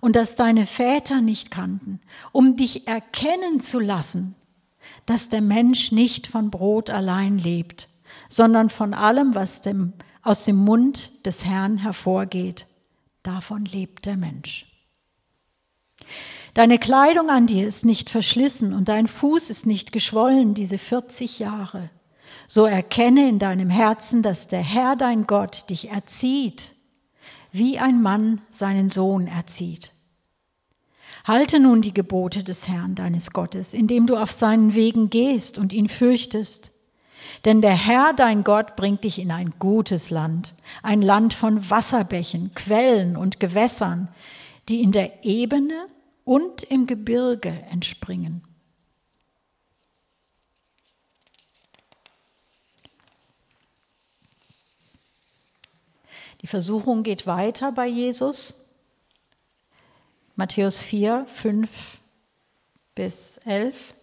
und 0.00 0.16
das 0.16 0.36
deine 0.36 0.66
Väter 0.66 1.20
nicht 1.20 1.50
kannten, 1.50 2.00
um 2.32 2.56
dich 2.56 2.86
erkennen 2.86 3.60
zu 3.60 3.80
lassen, 3.80 4.34
dass 5.06 5.28
der 5.28 5.40
Mensch 5.40 5.92
nicht 5.92 6.26
von 6.26 6.50
Brot 6.50 6.90
allein 6.90 7.38
lebt, 7.38 7.88
sondern 8.28 8.70
von 8.70 8.94
allem, 8.94 9.34
was 9.34 9.62
dem, 9.62 9.94
aus 10.22 10.44
dem 10.44 10.56
Mund 10.56 11.24
des 11.26 11.44
Herrn 11.44 11.78
hervorgeht. 11.78 12.66
Davon 13.22 13.64
lebt 13.64 14.06
der 14.06 14.16
Mensch. 14.16 14.66
Deine 16.54 16.78
Kleidung 16.78 17.30
an 17.30 17.46
dir 17.46 17.66
ist 17.66 17.84
nicht 17.84 18.10
verschlissen 18.10 18.72
und 18.72 18.88
dein 18.88 19.06
Fuß 19.06 19.50
ist 19.50 19.66
nicht 19.66 19.92
geschwollen 19.92 20.54
diese 20.54 20.78
40 20.78 21.38
Jahre. 21.38 21.90
So 22.50 22.64
erkenne 22.64 23.28
in 23.28 23.38
deinem 23.38 23.68
Herzen, 23.68 24.22
dass 24.22 24.48
der 24.48 24.62
Herr 24.62 24.96
dein 24.96 25.26
Gott 25.26 25.68
dich 25.68 25.90
erzieht, 25.90 26.72
wie 27.52 27.78
ein 27.78 28.00
Mann 28.00 28.40
seinen 28.48 28.88
Sohn 28.88 29.26
erzieht. 29.26 29.92
Halte 31.24 31.60
nun 31.60 31.82
die 31.82 31.92
Gebote 31.92 32.42
des 32.42 32.66
Herrn 32.66 32.94
deines 32.94 33.32
Gottes, 33.32 33.74
indem 33.74 34.06
du 34.06 34.16
auf 34.16 34.32
seinen 34.32 34.74
Wegen 34.74 35.10
gehst 35.10 35.58
und 35.58 35.74
ihn 35.74 35.90
fürchtest. 35.90 36.70
Denn 37.44 37.60
der 37.60 37.74
Herr 37.74 38.14
dein 38.14 38.44
Gott 38.44 38.76
bringt 38.76 39.04
dich 39.04 39.18
in 39.18 39.30
ein 39.30 39.52
gutes 39.58 40.08
Land, 40.08 40.54
ein 40.82 41.02
Land 41.02 41.34
von 41.34 41.68
Wasserbächen, 41.68 42.52
Quellen 42.54 43.18
und 43.18 43.40
Gewässern, 43.40 44.08
die 44.70 44.80
in 44.80 44.92
der 44.92 45.22
Ebene 45.22 45.88
und 46.24 46.62
im 46.62 46.86
Gebirge 46.86 47.52
entspringen. 47.70 48.47
Die 56.40 56.46
Versuchung 56.46 57.02
geht 57.02 57.26
weiter 57.26 57.72
bei 57.72 57.86
Jesus. 57.86 58.54
Matthäus 60.36 60.80
4, 60.80 61.26
5 61.26 61.68
bis 62.94 63.38
11. 63.38 63.94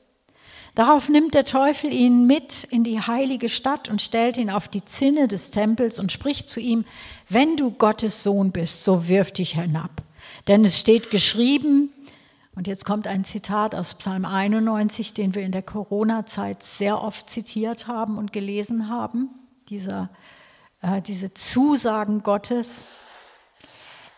Darauf 0.75 1.07
nimmt 1.07 1.33
der 1.33 1.45
Teufel 1.45 1.93
ihn 1.93 2.27
mit 2.27 2.65
in 2.65 2.83
die 2.83 2.99
heilige 2.99 3.47
Stadt 3.47 3.87
und 3.87 4.01
stellt 4.01 4.35
ihn 4.35 4.49
auf 4.49 4.67
die 4.67 4.83
Zinne 4.83 5.29
des 5.29 5.51
Tempels 5.51 5.99
und 5.99 6.11
spricht 6.11 6.49
zu 6.49 6.59
ihm, 6.59 6.83
wenn 7.29 7.55
du 7.55 7.71
Gottes 7.71 8.23
Sohn 8.23 8.51
bist, 8.51 8.83
so 8.83 9.07
wirf 9.07 9.31
dich 9.31 9.53
hinab. 9.53 10.03
Denn 10.49 10.65
es 10.65 10.77
steht 10.77 11.09
geschrieben, 11.11 11.91
und 12.55 12.67
jetzt 12.67 12.85
kommt 12.85 13.07
ein 13.07 13.25
Zitat 13.25 13.75
aus 13.75 13.95
Psalm 13.95 14.25
91, 14.25 15.13
den 15.13 15.35
wir 15.35 15.43
in 15.43 15.51
der 15.51 15.61
Corona-Zeit 15.61 16.63
sehr 16.63 17.01
oft 17.01 17.29
zitiert 17.29 17.87
haben 17.87 18.17
und 18.17 18.31
gelesen 18.31 18.89
haben, 18.89 19.29
dieser, 19.69 20.09
diese 21.05 21.33
Zusagen 21.33 22.23
Gottes. 22.23 22.83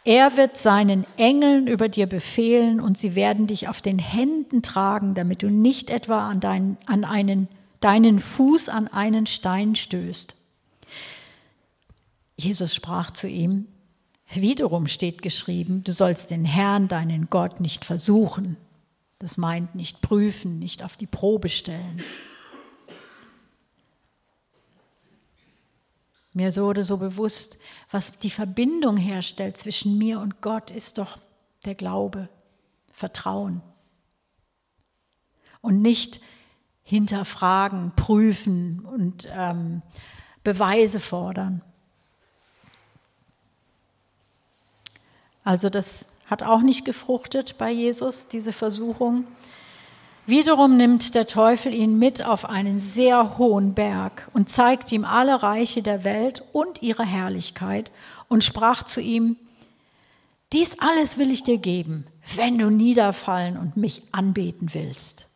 Er 0.04 0.38
wird 0.38 0.58
seinen 0.58 1.06
Engeln 1.18 1.68
über 1.68 1.90
dir 1.90 2.08
befehlen 2.08 2.80
und 2.80 2.98
sie 2.98 3.16
werden 3.16 3.48
dich 3.48 3.68
auf 3.68 3.82
den 3.82 4.00
Händen 4.00 4.62
tragen, 4.62 5.16
damit 5.16 5.44
du 5.44 5.50
nicht 5.50 5.90
etwa 5.90 6.30
an, 6.30 6.40
dein, 6.40 6.78
an 6.86 7.04
einen, 7.04 7.48
deinen 7.82 8.20
Fuß 8.20 8.70
an 8.70 8.88
einen 8.88 9.26
Stein 9.26 9.76
stößt. 9.76 10.36
Jesus 12.38 12.74
sprach 12.74 13.12
zu 13.12 13.28
ihm, 13.28 13.68
Wiederum 14.34 14.88
steht 14.88 15.22
geschrieben, 15.22 15.84
du 15.84 15.94
sollst 15.94 16.32
den 16.32 16.44
Herrn, 16.44 16.88
deinen 16.88 17.30
Gott, 17.30 17.62
nicht 17.62 17.86
versuchen. 17.86 18.58
Das 19.20 19.38
meint 19.38 19.74
nicht 19.74 20.02
prüfen, 20.02 20.60
nicht 20.60 20.84
auf 20.84 20.98
die 20.98 21.08
Probe 21.08 21.50
stellen. 21.50 22.04
Mir 26.38 26.56
wurde 26.56 26.84
so 26.84 26.98
bewusst, 26.98 27.58
was 27.90 28.12
die 28.20 28.30
Verbindung 28.30 28.96
herstellt 28.96 29.58
zwischen 29.58 29.98
mir 29.98 30.20
und 30.20 30.40
Gott, 30.40 30.70
ist 30.70 31.00
doch 31.00 31.18
der 31.66 31.74
Glaube, 31.74 32.30
Vertrauen. 32.94 33.64
Und 35.62 35.82
nicht 35.82 36.22
hinterfragen, 36.84 37.94
prüfen 37.96 38.86
und 38.86 39.28
ähm, 39.32 39.82
Beweise 40.44 41.00
fordern. 41.00 41.64
Also 45.44 45.72
das 45.72 46.08
hat 46.28 46.44
auch 46.44 46.62
nicht 46.62 46.86
gefruchtet 46.86 47.58
bei 47.58 47.72
Jesus, 47.72 48.28
diese 48.28 48.54
Versuchung. 48.54 49.26
Wiederum 50.28 50.76
nimmt 50.76 51.16
der 51.16 51.26
Teufel 51.26 51.74
ihn 51.74 51.98
mit 51.98 52.22
auf 52.22 52.44
einen 52.44 52.80
sehr 52.80 53.38
hohen 53.38 53.74
Berg 53.74 54.30
und 54.34 54.50
zeigt 54.50 54.92
ihm 54.92 55.06
alle 55.06 55.42
Reiche 55.42 55.82
der 55.82 56.04
Welt 56.04 56.44
und 56.52 56.84
ihre 56.84 57.06
Herrlichkeit 57.06 57.94
und 58.28 58.44
sprach 58.44 58.84
zu 58.84 59.00
ihm, 59.00 59.38
dies 60.52 60.78
alles 60.80 61.18
will 61.18 61.32
ich 61.32 61.44
dir 61.44 61.58
geben, 61.58 62.08
wenn 62.36 62.58
du 62.58 62.70
niederfallen 62.70 63.58
und 63.58 63.78
mich 63.78 64.02
anbeten 64.12 64.74
willst. 64.74 65.28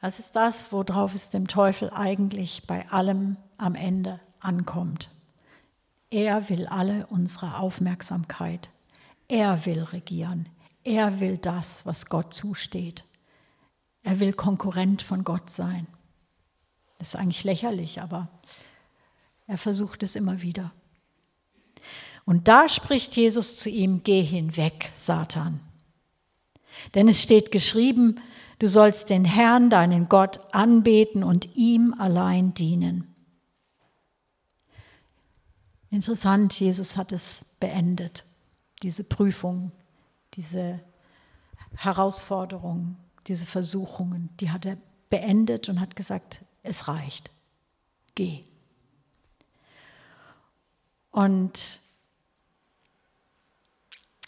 Das 0.00 0.20
ist 0.20 0.36
das, 0.36 0.70
worauf 0.70 1.16
es 1.16 1.30
dem 1.30 1.48
Teufel 1.48 1.90
eigentlich 1.90 2.62
bei 2.68 2.88
allem 2.90 3.38
am 3.56 3.74
Ende 3.74 4.20
ankommt. 4.38 5.10
Er 6.10 6.48
will 6.48 6.68
alle 6.68 7.08
unsere 7.08 7.58
Aufmerksamkeit. 7.58 8.70
Er 9.26 9.66
will 9.66 9.82
regieren. 9.82 10.48
Er 10.88 11.20
will 11.20 11.36
das, 11.36 11.84
was 11.84 12.06
Gott 12.06 12.32
zusteht. 12.32 13.04
Er 14.02 14.20
will 14.20 14.32
Konkurrent 14.32 15.02
von 15.02 15.22
Gott 15.22 15.50
sein. 15.50 15.86
Das 16.98 17.08
ist 17.08 17.16
eigentlich 17.16 17.44
lächerlich, 17.44 18.00
aber 18.00 18.28
Er 19.46 19.58
versucht 19.58 20.02
es 20.02 20.14
immer 20.14 20.42
wieder. 20.42 20.72
Und 22.26 22.48
da 22.48 22.68
spricht 22.68 23.16
Jesus 23.16 23.56
zu 23.56 23.70
ihm, 23.70 24.02
geh 24.02 24.22
hinweg, 24.22 24.92
Satan. 24.94 25.60
Denn 26.94 27.08
es 27.08 27.22
steht 27.22 27.50
geschrieben, 27.50 28.20
du 28.58 28.66
sollst 28.66 29.08
den 29.08 29.24
Herrn, 29.24 29.70
deinen 29.70 30.10
Gott, 30.10 30.40
anbeten 30.52 31.22
und 31.22 31.56
ihm 31.56 31.94
allein 31.98 32.52
dienen. 32.52 33.14
Interessant, 35.90 36.58
Jesus 36.60 36.98
hat 36.98 37.12
es 37.12 37.44
beendet, 37.60 38.26
diese 38.82 39.04
Prüfung, 39.04 39.72
diese 40.38 40.78
Herausforderungen, 41.74 42.96
diese 43.26 43.44
Versuchungen, 43.44 44.30
die 44.38 44.52
hat 44.52 44.64
er 44.64 44.78
beendet 45.10 45.68
und 45.68 45.80
hat 45.80 45.96
gesagt, 45.96 46.44
es 46.62 46.86
reicht, 46.86 47.32
geh. 48.14 48.42
Und 51.10 51.80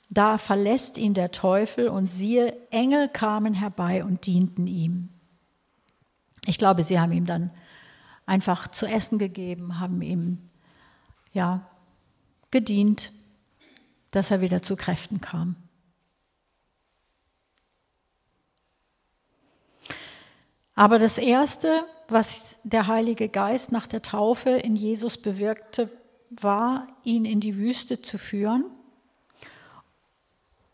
da 0.08 0.36
verlässt 0.36 0.98
ihn 0.98 1.14
der 1.14 1.30
Teufel 1.30 1.86
und 1.86 2.08
siehe, 2.08 2.56
Engel 2.72 3.08
kamen 3.08 3.54
herbei 3.54 4.04
und 4.04 4.26
dienten 4.26 4.66
ihm. 4.66 5.10
Ich 6.44 6.58
glaube, 6.58 6.82
sie 6.82 6.98
haben 6.98 7.12
ihm 7.12 7.26
dann 7.26 7.52
einfach 8.26 8.66
zu 8.66 8.86
essen 8.86 9.20
gegeben, 9.20 9.78
haben 9.78 10.02
ihm 10.02 10.50
ja 11.32 11.70
gedient, 12.50 13.12
dass 14.10 14.32
er 14.32 14.40
wieder 14.40 14.60
zu 14.60 14.74
Kräften 14.74 15.20
kam. 15.20 15.54
Aber 20.80 20.98
das 20.98 21.18
Erste, 21.18 21.84
was 22.08 22.58
der 22.64 22.86
Heilige 22.86 23.28
Geist 23.28 23.70
nach 23.70 23.86
der 23.86 24.00
Taufe 24.00 24.48
in 24.48 24.76
Jesus 24.76 25.18
bewirkte, 25.18 25.90
war, 26.30 26.86
ihn 27.04 27.26
in 27.26 27.38
die 27.38 27.58
Wüste 27.58 28.00
zu 28.00 28.16
führen, 28.16 28.64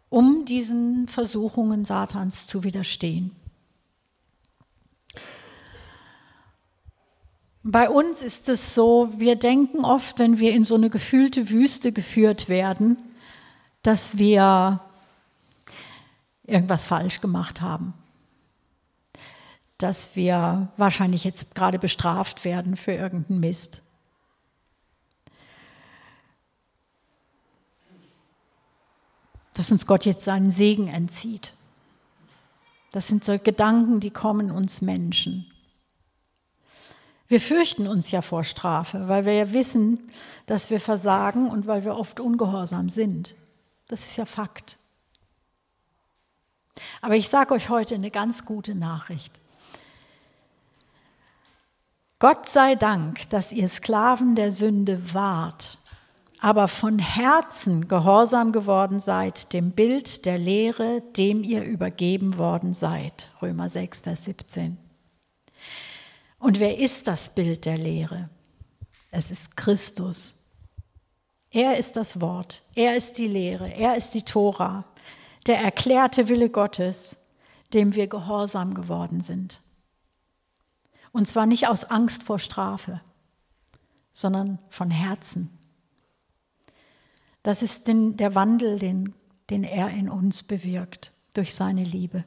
um 0.09 0.45
diesen 0.45 1.09
Versuchungen 1.09 1.85
Satans 1.85 2.47
zu 2.47 2.63
widerstehen. 2.63 3.35
Bei 7.65 7.91
uns 7.91 8.23
ist 8.23 8.49
es 8.49 8.77
so, 8.77 9.13
wir 9.17 9.35
denken 9.35 9.85
oft, 9.85 10.21
wenn 10.21 10.39
wir 10.39 10.53
in 10.53 10.63
so 10.63 10.77
eine 10.77 10.89
gefühlte 10.89 11.51
Wüste 11.51 11.91
geführt 11.91 12.49
werden, 12.49 12.97
dass 13.83 14.19
wir 14.19 14.79
irgendwas 16.45 16.85
falsch 16.85 17.21
gemacht 17.21 17.61
haben 17.61 17.93
dass 19.79 20.17
wir 20.17 20.69
wahrscheinlich 20.77 21.25
jetzt 21.25 21.55
gerade 21.55 21.79
bestraft 21.79 22.45
werden 22.45 22.77
für 22.77 22.93
irgendeinen 22.93 23.41
Mist. 23.41 23.83
Dass 29.55 29.71
uns 29.73 29.87
Gott 29.87 30.05
jetzt 30.05 30.25
seinen 30.25 30.51
Segen 30.51 30.89
entzieht. 30.89 31.55
Das 32.93 33.09
sind 33.09 33.25
so 33.25 33.39
Gedanken, 33.39 34.01
die 34.01 34.11
kommen 34.11 34.51
uns 34.51 34.81
Menschen. 34.81 35.51
Wir 37.29 37.41
fürchten 37.41 37.87
uns 37.87 38.11
ja 38.11 38.23
vor 38.23 38.45
Strafe, 38.45 39.09
weil 39.09 39.27
wir 39.27 39.35
ja 39.35 39.53
wissen, 39.53 40.11
dass 40.47 40.71
wir 40.71 40.81
versagen 40.81 41.51
und 41.51 41.67
weil 41.67 41.85
wir 41.85 41.97
oft 41.97 42.21
ungehorsam 42.21 42.89
sind. 42.89 43.35
Das 43.89 44.01
ist 44.07 44.17
ja 44.17 44.27
Fakt. 44.27 44.79
Aber 47.01 47.17
ich 47.17 47.29
sage 47.29 47.55
euch 47.55 47.69
heute 47.69 47.95
eine 47.95 48.11
ganz 48.11 48.45
gute 48.45 48.75
Nachricht. 48.75 49.33
Gott 52.19 52.49
sei 52.49 52.77
Dank, 52.77 53.29
dass 53.29 53.53
ihr 53.53 53.69
Sklaven 53.69 54.37
der 54.37 54.51
Sünde 54.51 55.13
wart, 55.13 55.79
aber 56.41 56.67
von 56.67 56.99
Herzen 56.99 57.89
gehorsam 57.89 58.53
geworden 58.53 59.01
seid 59.01 59.53
dem 59.53 59.73
Bild 59.73 60.25
der 60.25 60.39
Lehre, 60.39 61.03
dem 61.19 61.45
ihr 61.45 61.63
übergeben 61.63 62.39
worden 62.39 62.73
seid. 62.73 63.29
Römer 63.43 63.69
6, 63.69 64.01
Vers 64.01 64.25
17. 64.25 64.79
Und 66.39 66.59
wer 66.59 66.79
ist 66.79 67.07
das 67.07 67.29
Bild 67.29 67.67
der 67.67 67.77
Lehre? 67.77 68.31
Es 69.11 69.31
ist 69.31 69.55
Christus. 69.55 70.37
Er 71.51 71.77
ist 71.77 71.97
das 71.97 72.19
Wort, 72.23 72.63
er 72.75 72.97
ist 72.97 73.19
die 73.19 73.29
Lehre, 73.29 73.69
er 73.69 73.95
ist 73.95 74.15
die 74.15 74.23
Tora, 74.23 74.87
der 75.47 75.59
erklärte 75.59 76.29
Wille 76.29 76.49
Gottes, 76.49 77.19
dem 77.75 77.95
wir 77.95 78.07
gehorsam 78.07 78.73
geworden 78.73 79.21
sind. 79.21 79.61
Und 81.17 81.25
zwar 81.25 81.47
nicht 81.47 81.67
aus 81.67 81.85
Angst 81.85 82.25
vor 82.25 82.39
Strafe, 82.39 83.01
sondern 84.13 84.59
von 84.69 84.91
Herzen. 84.91 85.49
Das 87.43 87.63
ist 87.63 87.87
den, 87.87 88.19
der 88.19 88.35
Wandel, 88.35 88.79
den, 88.79 89.15
den 89.49 89.65
er 89.65 89.89
in 89.89 90.11
uns 90.11 90.43
bewirkt 90.43 91.13
durch 91.33 91.55
seine 91.55 91.85
Liebe. 91.85 92.27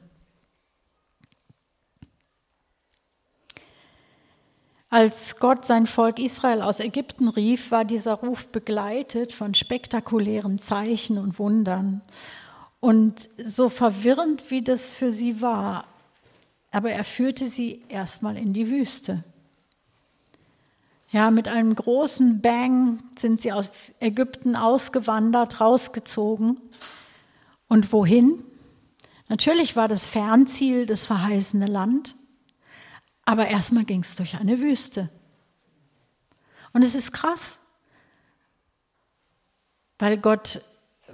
Als 4.88 5.36
Gott 5.36 5.64
sein 5.64 5.86
Volk 5.86 6.18
Israel 6.18 6.60
aus 6.60 6.80
Ägypten 6.80 7.28
rief, 7.28 7.70
war 7.70 7.84
dieser 7.84 8.14
Ruf 8.14 8.48
begleitet 8.48 9.32
von 9.32 9.54
spektakulären 9.54 10.58
Zeichen 10.58 11.16
und 11.16 11.38
Wundern. 11.38 12.02
Und 12.80 13.30
so 13.38 13.68
verwirrend 13.68 14.50
wie 14.50 14.62
das 14.62 14.96
für 14.96 15.12
sie 15.12 15.40
war, 15.40 15.86
aber 16.70 16.90
er 16.90 17.04
führte 17.04 17.46
sie 17.46 17.82
erstmal 17.88 18.36
in 18.36 18.52
die 18.52 18.68
Wüste. 18.68 19.24
Ja, 21.10 21.32
mit 21.32 21.48
einem 21.48 21.74
großen 21.74 22.40
Bang 22.40 23.02
sind 23.18 23.40
sie 23.40 23.52
aus 23.52 23.92
Ägypten 23.98 24.54
ausgewandert, 24.54 25.60
rausgezogen. 25.60 26.60
Und 27.66 27.92
wohin? 27.92 28.44
Natürlich 29.28 29.74
war 29.74 29.88
das 29.88 30.06
Fernziel 30.06 30.86
das 30.86 31.06
verheißene 31.06 31.66
Land, 31.66 32.16
aber 33.24 33.48
erstmal 33.48 33.84
ging 33.84 34.00
es 34.00 34.14
durch 34.14 34.36
eine 34.36 34.60
Wüste. 34.60 35.08
Und 36.72 36.82
es 36.82 36.94
ist 36.94 37.12
krass, 37.12 37.60
weil 39.98 40.16
Gott 40.18 40.62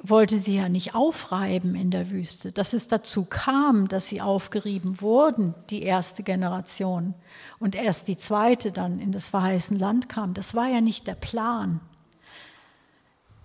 wollte 0.02 0.38
sie 0.38 0.56
ja 0.56 0.68
nicht 0.68 0.94
aufreiben 0.94 1.74
in 1.74 1.90
der 1.90 2.10
Wüste. 2.10 2.52
Dass 2.52 2.72
es 2.72 2.88
dazu 2.88 3.24
kam, 3.24 3.88
dass 3.88 4.08
sie 4.08 4.20
aufgerieben 4.20 5.00
wurden, 5.00 5.54
die 5.70 5.82
erste 5.82 6.22
Generation, 6.22 7.14
und 7.58 7.74
erst 7.74 8.08
die 8.08 8.16
zweite 8.16 8.72
dann 8.72 9.00
in 9.00 9.12
das 9.12 9.30
verheißene 9.30 9.78
Land 9.78 10.08
kam, 10.08 10.34
das 10.34 10.54
war 10.54 10.68
ja 10.68 10.80
nicht 10.80 11.06
der 11.06 11.14
Plan. 11.14 11.80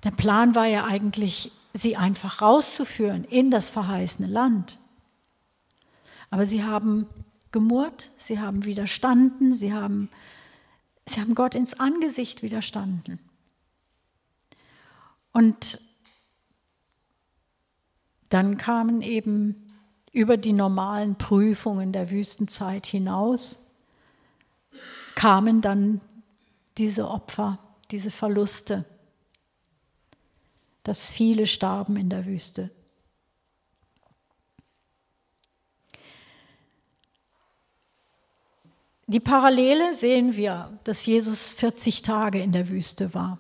Der 0.04 0.12
Plan 0.12 0.56
war 0.56 0.66
ja 0.66 0.86
eigentlich, 0.86 1.52
sie 1.74 1.96
einfach 1.96 2.42
rauszuführen 2.42 3.24
in 3.24 3.52
das 3.52 3.70
verheißene 3.70 4.28
Land. 4.28 4.80
Aber 6.30 6.46
sie 6.46 6.64
haben 6.64 7.08
gemurrt, 7.52 8.12
sie 8.18 8.40
haben 8.40 8.66
widerstanden, 8.66 9.54
sie 9.54 9.74
haben, 9.74 10.10
sie 11.06 11.20
haben 11.20 11.36
Gott 11.36 11.56
ins 11.56 11.80
Angesicht 11.80 12.42
widerstanden. 12.42 13.20
Und 15.34 15.80
dann 18.32 18.56
kamen 18.58 19.02
eben 19.02 19.56
über 20.14 20.38
die 20.38 20.54
normalen 20.54 21.18
Prüfungen 21.18 21.92
der 21.92 22.10
Wüstenzeit 22.10 22.86
hinaus, 22.86 23.60
kamen 25.16 25.62
dann 25.62 26.00
diese 26.78 27.10
Opfer, 27.10 27.60
diese 27.92 28.10
Verluste, 28.10 28.86
dass 30.84 31.12
viele 31.12 31.46
starben 31.46 31.98
in 31.98 32.10
der 32.10 32.26
Wüste. 32.26 32.72
Die 39.08 39.20
Parallele 39.20 39.94
sehen 39.94 40.38
wir, 40.38 40.80
dass 40.86 41.06
Jesus 41.06 41.52
40 41.52 42.02
Tage 42.02 42.42
in 42.42 42.54
der 42.54 42.70
Wüste 42.70 43.14
war 43.14 43.40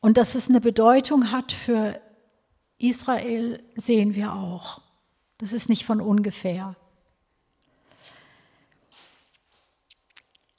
und 0.00 0.16
dass 0.16 0.34
es 0.34 0.48
eine 0.48 0.60
Bedeutung 0.60 1.30
hat 1.30 1.52
für 1.52 2.00
Israel 2.78 3.62
sehen 3.76 4.14
wir 4.14 4.32
auch. 4.34 4.80
Das 5.38 5.52
ist 5.52 5.68
nicht 5.68 5.84
von 5.84 6.00
ungefähr. 6.00 6.76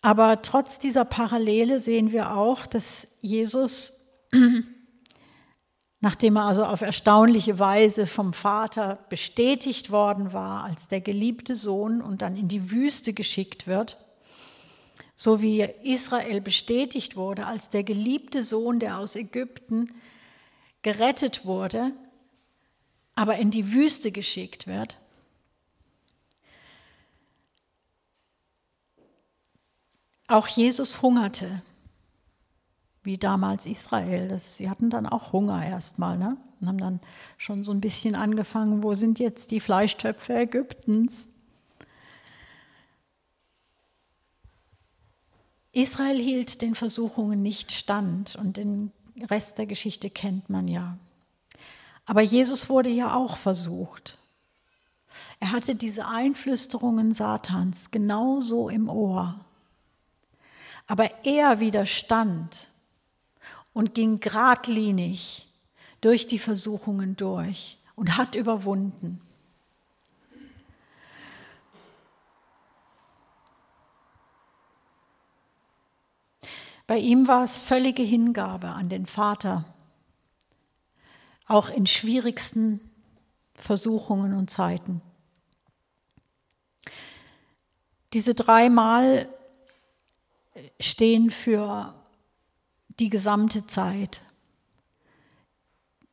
Aber 0.05 0.43
trotz 0.43 0.77
dieser 0.77 1.03
Parallele 1.03 1.79
sehen 1.79 2.11
wir 2.11 2.35
auch, 2.35 2.67
dass 2.67 3.07
Jesus, 3.21 3.93
nachdem 5.99 6.35
er 6.35 6.43
also 6.43 6.63
auf 6.63 6.81
erstaunliche 6.81 7.57
Weise 7.57 8.05
vom 8.05 8.33
Vater 8.33 8.99
bestätigt 9.09 9.89
worden 9.89 10.31
war 10.31 10.63
als 10.63 10.87
der 10.87 11.01
geliebte 11.01 11.55
Sohn 11.55 12.03
und 12.03 12.21
dann 12.21 12.35
in 12.35 12.47
die 12.47 12.69
Wüste 12.69 13.13
geschickt 13.13 13.65
wird, 13.65 13.97
so 15.15 15.41
wie 15.41 15.61
Israel 15.61 16.39
bestätigt 16.39 17.15
wurde 17.15 17.47
als 17.47 17.69
der 17.69 17.83
geliebte 17.83 18.43
Sohn, 18.43 18.79
der 18.79 18.99
aus 18.99 19.15
Ägypten 19.15 19.91
gerettet 20.83 21.47
wurde, 21.47 21.93
aber 23.15 23.37
in 23.37 23.49
die 23.51 23.73
Wüste 23.73 24.11
geschickt 24.11 24.67
wird, 24.67 24.99
auch 30.27 30.47
Jesus 30.47 31.01
hungerte. 31.01 31.61
wie 33.03 33.17
damals 33.19 33.67
Israel. 33.67 34.27
Das, 34.27 34.57
sie 34.57 34.67
hatten 34.67 34.89
dann 34.89 35.05
auch 35.05 35.31
Hunger 35.31 35.63
erstmal 35.63 36.17
ne? 36.17 36.37
und 36.59 36.67
haben 36.67 36.79
dann 36.79 36.99
schon 37.37 37.63
so 37.63 37.71
ein 37.71 37.79
bisschen 37.79 38.15
angefangen, 38.15 38.81
wo 38.81 38.95
sind 38.95 39.19
jetzt 39.19 39.51
die 39.51 39.59
Fleischtöpfe 39.59 40.33
Ägyptens? 40.33 41.29
Israel 45.71 46.17
hielt 46.19 46.63
den 46.63 46.73
Versuchungen 46.73 47.43
nicht 47.43 47.71
stand 47.71 48.35
und 48.37 48.57
den 48.57 48.91
Rest 49.29 49.59
der 49.59 49.67
Geschichte 49.67 50.09
kennt 50.09 50.49
man 50.49 50.67
ja. 50.67 50.97
Aber 52.05 52.21
Jesus 52.21 52.69
wurde 52.69 52.89
ja 52.89 53.15
auch 53.15 53.37
versucht. 53.37 54.17
Er 55.39 55.51
hatte 55.51 55.75
diese 55.75 56.07
Einflüsterungen 56.07 57.13
Satans 57.13 57.91
genauso 57.91 58.69
im 58.69 58.89
Ohr. 58.89 59.39
Aber 60.87 61.25
er 61.25 61.59
widerstand 61.59 62.69
und 63.73 63.93
ging 63.95 64.19
geradlinig 64.19 65.47
durch 66.01 66.27
die 66.27 66.39
Versuchungen 66.39 67.17
durch 67.17 67.77
und 67.95 68.17
hat 68.17 68.35
überwunden. 68.35 69.21
Bei 76.87 76.97
ihm 76.97 77.27
war 77.27 77.43
es 77.43 77.57
völlige 77.57 78.03
Hingabe 78.03 78.69
an 78.69 78.89
den 78.89 79.07
Vater, 79.07 79.65
auch 81.45 81.69
in 81.69 81.85
schwierigsten 81.85 82.79
Versuchungen 83.55 84.33
und 84.33 84.49
Zeiten. 84.49 85.01
Diese 88.13 88.33
dreimal 88.33 89.27
stehen 90.79 91.31
für 91.31 91.93
die 92.99 93.09
gesamte 93.09 93.67
Zeit, 93.67 94.21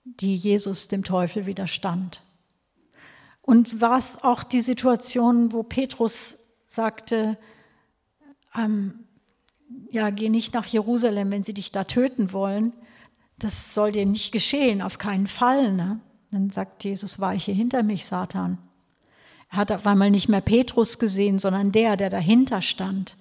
die 0.04 0.34
Jesus 0.34 0.88
dem 0.88 1.04
Teufel 1.04 1.46
widerstand. 1.46 2.22
Und 3.40 3.80
was 3.80 4.22
auch 4.22 4.44
die 4.44 4.60
Situation, 4.60 5.52
wo 5.52 5.62
Petrus 5.62 6.38
sagte, 6.66 7.38
ähm, 8.54 9.04
ja, 9.90 10.10
geh 10.10 10.28
nicht 10.28 10.54
nach 10.54 10.66
Jerusalem, 10.66 11.30
wenn 11.30 11.42
sie 11.42 11.54
dich 11.54 11.72
da 11.72 11.84
töten 11.84 12.32
wollen. 12.32 12.72
Das 13.42 13.74
soll 13.74 13.90
dir 13.90 14.06
nicht 14.06 14.30
geschehen, 14.30 14.80
auf 14.82 14.98
keinen 14.98 15.26
Fall. 15.26 15.72
Ne? 15.72 15.98
Dann 16.30 16.50
sagt 16.50 16.84
Jesus, 16.84 17.18
weiche 17.18 17.50
hinter 17.50 17.82
mich, 17.82 18.06
Satan. 18.06 18.56
Er 19.50 19.56
hat 19.56 19.72
auf 19.72 19.84
einmal 19.84 20.12
nicht 20.12 20.28
mehr 20.28 20.40
Petrus 20.40 21.00
gesehen, 21.00 21.40
sondern 21.40 21.72
der, 21.72 21.96
der 21.96 22.08
dahinter 22.08 22.62
stand, 22.62 23.16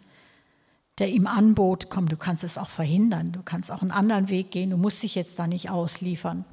der 0.99 1.09
ihm 1.09 1.25
anbot, 1.25 1.89
komm, 1.89 2.07
du 2.07 2.17
kannst 2.17 2.43
es 2.43 2.59
auch 2.59 2.69
verhindern, 2.69 3.31
du 3.31 3.41
kannst 3.41 3.71
auch 3.71 3.81
einen 3.81 3.89
anderen 3.89 4.29
Weg 4.29 4.51
gehen, 4.51 4.69
du 4.69 4.77
musst 4.77 5.01
dich 5.01 5.15
jetzt 5.15 5.39
da 5.39 5.47
nicht 5.47 5.71
ausliefern. 5.71 6.45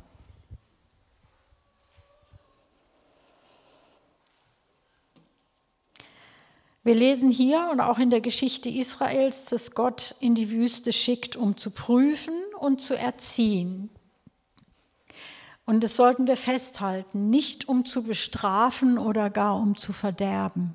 Wir 6.85 6.95
lesen 6.95 7.31
hier 7.31 7.69
und 7.71 7.81
auch 7.81 7.99
in 7.99 8.11
der 8.11 8.21
Geschichte 8.21 8.71
Israels, 8.71 9.45
dass 9.47 9.73
Gott 9.73 10.15
in 10.21 10.35
die 10.35 10.51
Wüste 10.51 10.93
schickt, 10.93 11.37
um 11.37 11.57
zu 11.57 11.71
prüfen 11.71 12.35
und 12.59 12.81
zu 12.81 12.97
erziehen. 12.97 13.91
Und 15.67 15.85
das 15.85 15.97
sollten 15.97 16.27
wir 16.27 16.39
festhalten, 16.39 17.29
nicht 17.29 17.69
um 17.69 17.85
zu 17.85 18.05
bestrafen 18.05 18.97
oder 18.97 19.29
gar 19.29 19.57
um 19.57 19.77
zu 19.77 19.93
verderben. 19.93 20.75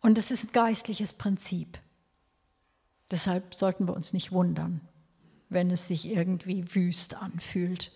Und 0.00 0.16
es 0.16 0.30
ist 0.30 0.44
ein 0.44 0.52
geistliches 0.52 1.12
Prinzip. 1.12 1.78
Deshalb 3.10 3.54
sollten 3.54 3.88
wir 3.88 3.94
uns 3.94 4.12
nicht 4.12 4.30
wundern, 4.30 4.80
wenn 5.48 5.70
es 5.70 5.88
sich 5.88 6.06
irgendwie 6.06 6.74
wüst 6.74 7.16
anfühlt. 7.16 7.90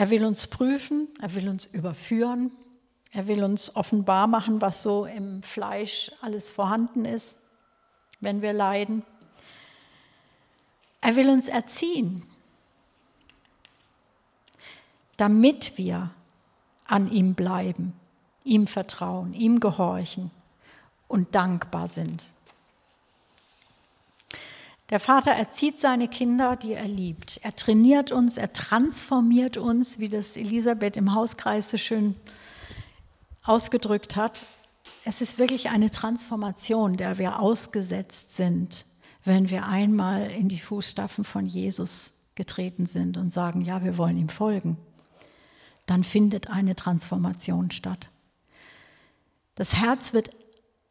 Er 0.00 0.08
will 0.08 0.24
uns 0.24 0.46
prüfen, 0.46 1.08
er 1.20 1.34
will 1.34 1.46
uns 1.46 1.66
überführen, 1.66 2.52
er 3.12 3.28
will 3.28 3.44
uns 3.44 3.76
offenbar 3.76 4.28
machen, 4.28 4.62
was 4.62 4.82
so 4.82 5.04
im 5.04 5.42
Fleisch 5.42 6.10
alles 6.22 6.48
vorhanden 6.48 7.04
ist, 7.04 7.36
wenn 8.18 8.40
wir 8.40 8.54
leiden. 8.54 9.02
Er 11.02 11.16
will 11.16 11.28
uns 11.28 11.48
erziehen, 11.48 12.24
damit 15.18 15.76
wir 15.76 16.08
an 16.86 17.12
ihm 17.12 17.34
bleiben, 17.34 17.92
ihm 18.42 18.66
vertrauen, 18.68 19.34
ihm 19.34 19.60
gehorchen 19.60 20.30
und 21.08 21.34
dankbar 21.34 21.88
sind. 21.88 22.24
Der 24.90 24.98
Vater 24.98 25.30
erzieht 25.30 25.78
seine 25.78 26.08
Kinder, 26.08 26.56
die 26.56 26.72
er 26.72 26.88
liebt. 26.88 27.38
Er 27.42 27.54
trainiert 27.54 28.10
uns, 28.10 28.36
er 28.36 28.52
transformiert 28.52 29.56
uns, 29.56 30.00
wie 30.00 30.08
das 30.08 30.36
Elisabeth 30.36 30.96
im 30.96 31.14
Hauskreis 31.14 31.70
so 31.70 31.76
schön 31.76 32.16
ausgedrückt 33.44 34.16
hat. 34.16 34.46
Es 35.04 35.20
ist 35.20 35.38
wirklich 35.38 35.70
eine 35.70 35.90
Transformation, 35.90 36.96
der 36.96 37.18
wir 37.18 37.38
ausgesetzt 37.38 38.36
sind, 38.36 38.84
wenn 39.24 39.48
wir 39.48 39.66
einmal 39.66 40.28
in 40.28 40.48
die 40.48 40.58
Fußstapfen 40.58 41.22
von 41.24 41.46
Jesus 41.46 42.12
getreten 42.34 42.86
sind 42.86 43.16
und 43.16 43.32
sagen, 43.32 43.60
ja, 43.60 43.84
wir 43.84 43.96
wollen 43.96 44.16
ihm 44.16 44.28
folgen. 44.28 44.76
Dann 45.86 46.02
findet 46.02 46.50
eine 46.50 46.74
Transformation 46.74 47.70
statt. 47.70 48.10
Das 49.54 49.76
Herz 49.76 50.12
wird 50.12 50.30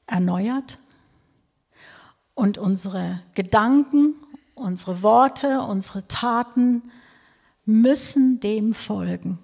erneuert, 0.07 0.77
und 2.39 2.57
unsere 2.57 3.21
Gedanken, 3.35 4.15
unsere 4.55 5.03
Worte, 5.03 5.59
unsere 5.59 6.07
Taten 6.07 6.83
müssen 7.65 8.39
dem 8.39 8.73
folgen. 8.73 9.39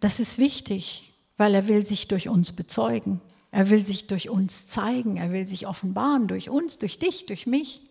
Das 0.00 0.20
ist 0.20 0.38
wichtig, 0.38 1.12
weil 1.36 1.54
er 1.54 1.68
will 1.68 1.84
sich 1.84 2.08
durch 2.08 2.30
uns 2.30 2.52
bezeugen. 2.52 3.20
Er 3.50 3.68
will 3.68 3.84
sich 3.84 4.06
durch 4.06 4.30
uns 4.30 4.66
zeigen. 4.66 5.18
Er 5.18 5.32
will 5.32 5.46
sich 5.46 5.66
offenbaren 5.66 6.28
durch 6.28 6.48
uns, 6.48 6.78
durch 6.78 6.98
dich, 6.98 7.26
durch 7.26 7.46
mich. 7.46 7.82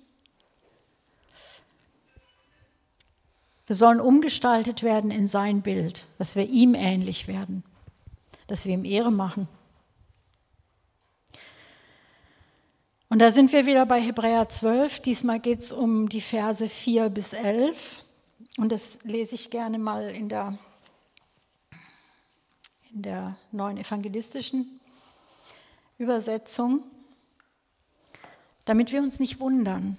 Wir 3.67 3.75
sollen 3.75 4.01
umgestaltet 4.01 4.82
werden 4.82 5.12
in 5.12 5.27
sein 5.27 5.62
Bild, 5.62 6.08
dass 6.17 6.36
wir 6.36 6.49
ihm 6.49 6.73
ähnlich 6.73 7.27
werden, 7.27 7.63
dass 8.47 8.65
wir 8.65 8.73
ihm 8.73 8.84
Ehre 8.84 9.12
machen. 9.12 9.47
Und 13.12 13.19
da 13.19 13.30
sind 13.30 13.52
wir 13.52 13.65
wieder 13.65 13.86
bei 13.86 14.00
Hebräer 14.00 14.47
12. 14.47 15.02
Diesmal 15.02 15.41
geht 15.41 15.60
es 15.60 15.74
um 15.74 16.08
die 16.08 16.21
Verse 16.21 16.69
4 16.69 17.10
bis 17.10 17.34
11. 17.34 18.06
Und 18.58 18.71
das 18.71 19.00
lese 19.04 19.36
ich 19.36 19.50
gerne 19.50 19.80
mal 19.80 20.12
in 20.12 20.30
der, 20.30 20.58
in 22.93 23.02
der 23.02 23.36
neuen 23.52 23.76
evangelistischen 23.76 24.80
Übersetzung, 25.97 26.84
damit 28.63 28.93
wir 28.93 29.02
uns 29.02 29.19
nicht 29.19 29.41
wundern. 29.41 29.97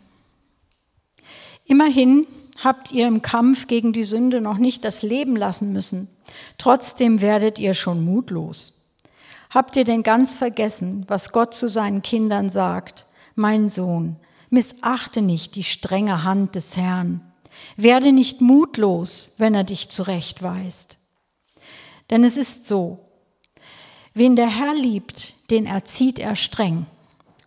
Immerhin 1.67 2.27
habt 2.65 2.93
ihr 2.93 3.07
im 3.07 3.21
Kampf 3.21 3.67
gegen 3.67 3.93
die 3.93 4.05
Sünde 4.05 4.41
noch 4.41 4.57
nicht 4.57 4.87
das 4.87 5.03
Leben 5.03 5.37
lassen 5.37 5.71
müssen. 5.71 6.09
Trotzdem 6.57 7.21
werdet 7.21 7.59
ihr 7.59 7.75
schon 7.75 8.03
mutlos. 8.03 8.82
Habt 9.53 9.77
ihr 9.77 9.85
denn 9.85 10.03
ganz 10.03 10.39
vergessen, 10.39 11.05
was 11.09 11.31
Gott 11.31 11.53
zu 11.53 11.69
seinen 11.69 12.01
Kindern 12.01 12.49
sagt? 12.49 13.05
Mein 13.35 13.69
Sohn, 13.69 14.17
missachte 14.49 15.21
nicht 15.21 15.57
die 15.57 15.63
strenge 15.63 16.25
Hand 16.25 16.55
des 16.55 16.75
Herrn. 16.75 17.21
Werde 17.77 18.13
nicht 18.13 18.41
mutlos, 18.41 19.33
wenn 19.37 19.55
er 19.55 19.65
dich 19.65 19.91
zurechtweist. 19.91 20.97
Denn 22.09 22.25
es 22.25 22.39
ist 22.39 22.67
so, 22.67 22.99
wen 24.15 24.37
der 24.37 24.49
Herr 24.49 24.73
liebt, 24.73 25.35
den 25.51 25.67
erzieht 25.67 26.19
er 26.19 26.35
streng. 26.35 26.87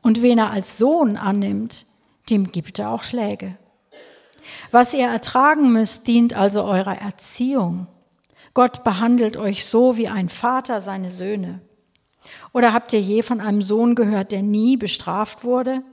Und 0.04 0.22
wen 0.22 0.38
er 0.38 0.52
als 0.52 0.78
Sohn 0.78 1.18
annimmt, 1.18 1.88
dem 2.30 2.52
gibt 2.52 2.78
er 2.78 2.91
auch 2.91 3.04
Schläge. 3.04 3.58
Was 4.70 4.94
ihr 4.94 5.08
ertragen 5.08 5.74
müsst, 5.74 6.06
dient 6.06 6.36
also 6.36 6.65
eurer 6.65 7.02
Erziehung. 7.02 7.88
Gott 8.54 8.84
behandelt 8.84 9.38
euch 9.38 9.65
so 9.65 9.98
wie 9.98 10.08
ein 10.08 10.30
Vater 10.30 10.82
seine 10.82 11.10
Söhne. 11.10 11.62
Oder 12.54 12.74
habt 12.74 12.94
ihr 12.94 13.02
je 13.02 13.22
von 13.22 13.42
einem 13.42 13.62
Sohn 13.62 13.96
gehört, 13.96 14.32
der 14.32 14.42
nie 14.42 14.78
bestraft 14.78 15.44
wurde? 15.44 15.84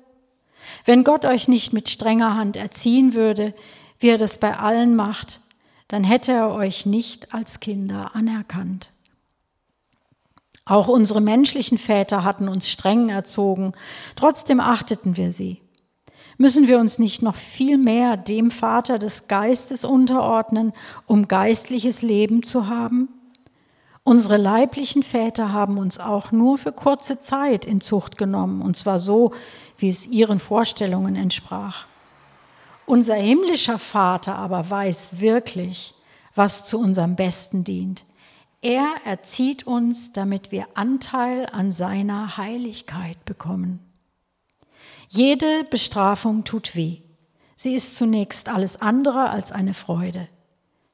Wenn 0.85 1.05
Gott 1.05 1.25
euch 1.25 1.49
nicht 1.49 1.73
mit 1.73 1.89
strenger 1.89 2.37
Hand 2.37 2.57
erziehen 2.57 3.15
würde, 3.15 3.55
wie 3.99 4.09
er 4.09 4.19
das 4.19 4.39
bei 4.39 4.57
allen 4.57 4.95
macht, 4.97 5.41
dann 5.89 6.05
hätte 6.05 6.33
er 6.33 6.51
euch 6.53 6.87
nicht 6.87 7.35
als 7.35 7.61
Kinder 7.61 8.15
anerkannt. 8.15 8.91
Auch 10.65 10.89
unsere 10.89 11.21
menschlichen 11.21 11.77
Väter 11.77 12.25
hatten 12.25 12.49
uns 12.49 12.69
streng 12.69 13.09
erzogen, 13.09 13.73
trotzdem 14.15 14.61
achteten 14.61 15.17
wir 15.17 15.33
sie. 15.33 15.61
Müssen 16.39 16.67
wir 16.67 16.79
uns 16.79 16.99
nicht 16.99 17.23
noch 17.23 17.37
viel 17.37 17.79
mehr 17.79 18.17
dem 18.17 18.51
Vater 18.51 18.99
des 18.99 19.29
Geistes 19.29 19.85
unterordnen, 19.85 20.73
um 21.07 21.29
geistliches 21.29 22.03
Leben 22.03 22.43
zu 22.43 22.69
haben? 22.69 23.09
Unsere 24.05 24.37
leiblichen 24.37 25.05
Väter 25.05 25.53
haben 25.53 25.79
uns 25.79 26.01
auch 26.01 26.33
nur 26.33 26.59
für 26.59 26.73
kurze 26.73 27.21
Zeit 27.21 27.65
in 27.65 27.81
Zucht 27.81 28.19
genommen, 28.19 28.61
und 28.61 28.77
zwar 28.77 28.99
so, 28.99 29.33
wie 29.79 29.89
es 29.89 30.07
ihren 30.07 30.41
Vorstellungen 30.41 31.15
entsprach. 31.15 31.87
Unser 32.85 33.15
himmlischer 33.15 33.79
Vater 33.79 34.35
aber 34.35 34.69
weiß 34.69 35.21
wirklich, 35.21 35.95
was 36.35 36.67
zu 36.67 36.81
unserem 36.81 37.15
Besten 37.15 37.63
dient. 37.63 38.05
Er 38.61 38.95
erzieht 39.05 39.67
uns, 39.67 40.13
damit 40.13 40.51
wir 40.51 40.67
Anteil 40.75 41.47
an 41.47 41.71
seiner 41.71 42.37
Heiligkeit 42.37 43.25
bekommen. 43.25 43.81
Jede 45.09 45.65
Bestrafung 45.65 46.45
tut 46.45 46.75
weh. 46.75 47.03
Sie 47.55 47.75
ist 47.75 47.97
zunächst 47.97 48.49
alles 48.49 48.81
andere 48.81 49.31
als 49.31 49.53
eine 49.53 49.75
Freude. 49.75 50.29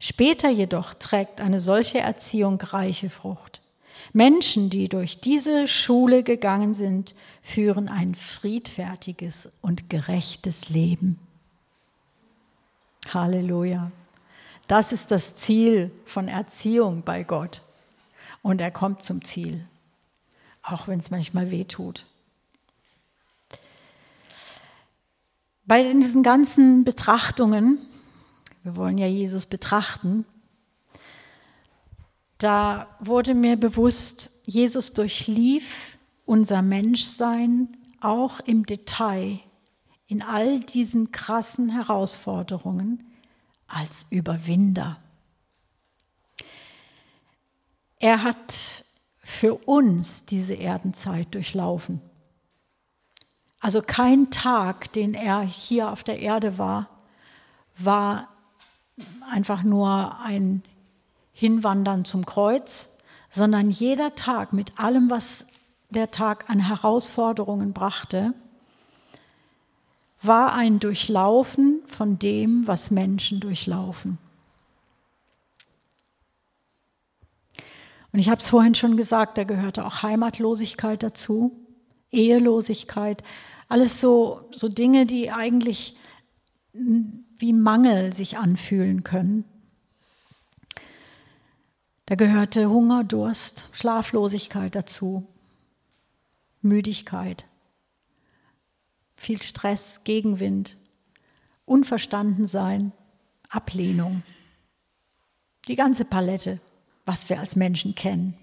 Später 0.00 0.48
jedoch 0.48 0.94
trägt 0.94 1.40
eine 1.40 1.60
solche 1.60 1.98
Erziehung 1.98 2.60
reiche 2.60 3.10
Frucht. 3.10 3.60
Menschen, 4.12 4.70
die 4.70 4.88
durch 4.88 5.20
diese 5.20 5.66
Schule 5.66 6.22
gegangen 6.22 6.72
sind, 6.72 7.14
führen 7.42 7.88
ein 7.88 8.14
friedfertiges 8.14 9.50
und 9.60 9.90
gerechtes 9.90 10.68
Leben. 10.68 11.18
Halleluja. 13.12 13.90
Das 14.66 14.92
ist 14.92 15.10
das 15.10 15.34
Ziel 15.34 15.90
von 16.04 16.28
Erziehung 16.28 17.02
bei 17.02 17.22
Gott. 17.24 17.62
Und 18.42 18.60
er 18.60 18.70
kommt 18.70 19.02
zum 19.02 19.24
Ziel, 19.24 19.64
auch 20.62 20.88
wenn 20.88 21.00
es 21.00 21.10
manchmal 21.10 21.50
weh 21.50 21.64
tut. 21.64 22.06
Bei 25.64 25.82
diesen 25.82 26.22
ganzen 26.22 26.84
Betrachtungen 26.84 27.86
wir 28.62 28.76
wollen 28.76 28.98
ja 28.98 29.06
Jesus 29.06 29.46
betrachten. 29.46 30.24
Da 32.38 32.86
wurde 33.00 33.34
mir 33.34 33.56
bewusst, 33.56 34.30
Jesus 34.46 34.92
durchlief 34.92 35.98
unser 36.24 36.62
Menschsein 36.62 37.76
auch 38.00 38.40
im 38.40 38.66
Detail 38.66 39.40
in 40.06 40.22
all 40.22 40.60
diesen 40.60 41.12
krassen 41.12 41.70
Herausforderungen 41.70 43.04
als 43.66 44.06
Überwinder. 44.10 44.98
Er 47.98 48.22
hat 48.22 48.84
für 49.18 49.54
uns 49.54 50.24
diese 50.24 50.54
Erdenzeit 50.54 51.34
durchlaufen. 51.34 52.00
Also 53.60 53.82
kein 53.82 54.30
Tag, 54.30 54.92
den 54.92 55.14
er 55.14 55.40
hier 55.42 55.90
auf 55.90 56.04
der 56.04 56.20
Erde 56.20 56.58
war, 56.58 56.88
war 57.76 58.28
einfach 59.30 59.62
nur 59.62 60.20
ein 60.20 60.62
Hinwandern 61.32 62.04
zum 62.04 62.26
Kreuz, 62.26 62.88
sondern 63.30 63.70
jeder 63.70 64.14
Tag 64.14 64.52
mit 64.52 64.78
allem, 64.78 65.10
was 65.10 65.46
der 65.90 66.10
Tag 66.10 66.50
an 66.50 66.60
Herausforderungen 66.60 67.72
brachte, 67.72 68.34
war 70.20 70.54
ein 70.54 70.80
Durchlaufen 70.80 71.80
von 71.86 72.18
dem, 72.18 72.66
was 72.66 72.90
Menschen 72.90 73.40
durchlaufen. 73.40 74.18
Und 78.12 78.18
ich 78.18 78.28
habe 78.28 78.40
es 78.40 78.48
vorhin 78.48 78.74
schon 78.74 78.96
gesagt, 78.96 79.38
da 79.38 79.44
gehörte 79.44 79.84
auch 79.84 80.02
Heimatlosigkeit 80.02 81.02
dazu, 81.02 81.52
Ehelosigkeit, 82.10 83.22
alles 83.68 84.00
so, 84.00 84.48
so 84.50 84.68
Dinge, 84.68 85.06
die 85.06 85.30
eigentlich 85.30 85.94
wie 87.38 87.52
Mangel 87.52 88.12
sich 88.12 88.38
anfühlen 88.38 89.04
können. 89.04 89.44
Da 92.06 92.14
gehörte 92.14 92.70
Hunger, 92.70 93.04
Durst, 93.04 93.68
Schlaflosigkeit 93.72 94.74
dazu, 94.74 95.26
Müdigkeit, 96.62 97.46
viel 99.16 99.42
Stress, 99.42 100.02
Gegenwind, 100.04 100.76
Unverstandensein, 101.64 102.92
Ablehnung. 103.50 104.22
Die 105.68 105.76
ganze 105.76 106.06
Palette, 106.06 106.60
was 107.04 107.28
wir 107.28 107.38
als 107.40 107.56
Menschen 107.56 107.94
kennen. 107.94 108.34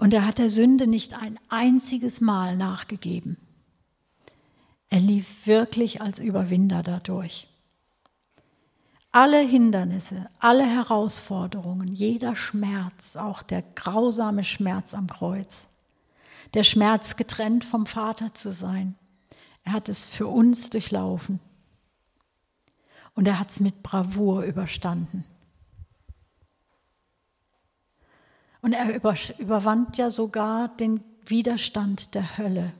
Und 0.00 0.14
er 0.14 0.24
hat 0.24 0.38
der 0.38 0.48
Sünde 0.48 0.86
nicht 0.86 1.12
ein 1.12 1.38
einziges 1.50 2.22
Mal 2.22 2.56
nachgegeben. 2.56 3.36
Er 4.88 4.98
lief 4.98 5.46
wirklich 5.46 6.00
als 6.00 6.18
Überwinder 6.18 6.82
dadurch. 6.82 7.48
Alle 9.12 9.40
Hindernisse, 9.40 10.30
alle 10.38 10.64
Herausforderungen, 10.64 11.86
jeder 11.86 12.34
Schmerz, 12.34 13.16
auch 13.16 13.42
der 13.42 13.60
grausame 13.60 14.42
Schmerz 14.42 14.94
am 14.94 15.06
Kreuz, 15.06 15.66
der 16.54 16.62
Schmerz 16.62 17.16
getrennt 17.16 17.62
vom 17.62 17.84
Vater 17.84 18.32
zu 18.32 18.52
sein, 18.52 18.94
er 19.64 19.74
hat 19.74 19.90
es 19.90 20.06
für 20.06 20.28
uns 20.28 20.70
durchlaufen. 20.70 21.40
Und 23.12 23.26
er 23.26 23.38
hat 23.38 23.50
es 23.50 23.60
mit 23.60 23.82
Bravour 23.82 24.44
überstanden. 24.44 25.26
Und 28.62 28.72
er 28.72 28.94
überwand 29.38 29.96
ja 29.96 30.10
sogar 30.10 30.68
den 30.68 31.02
Widerstand 31.26 32.14
der 32.14 32.38
Hölle 32.38 32.72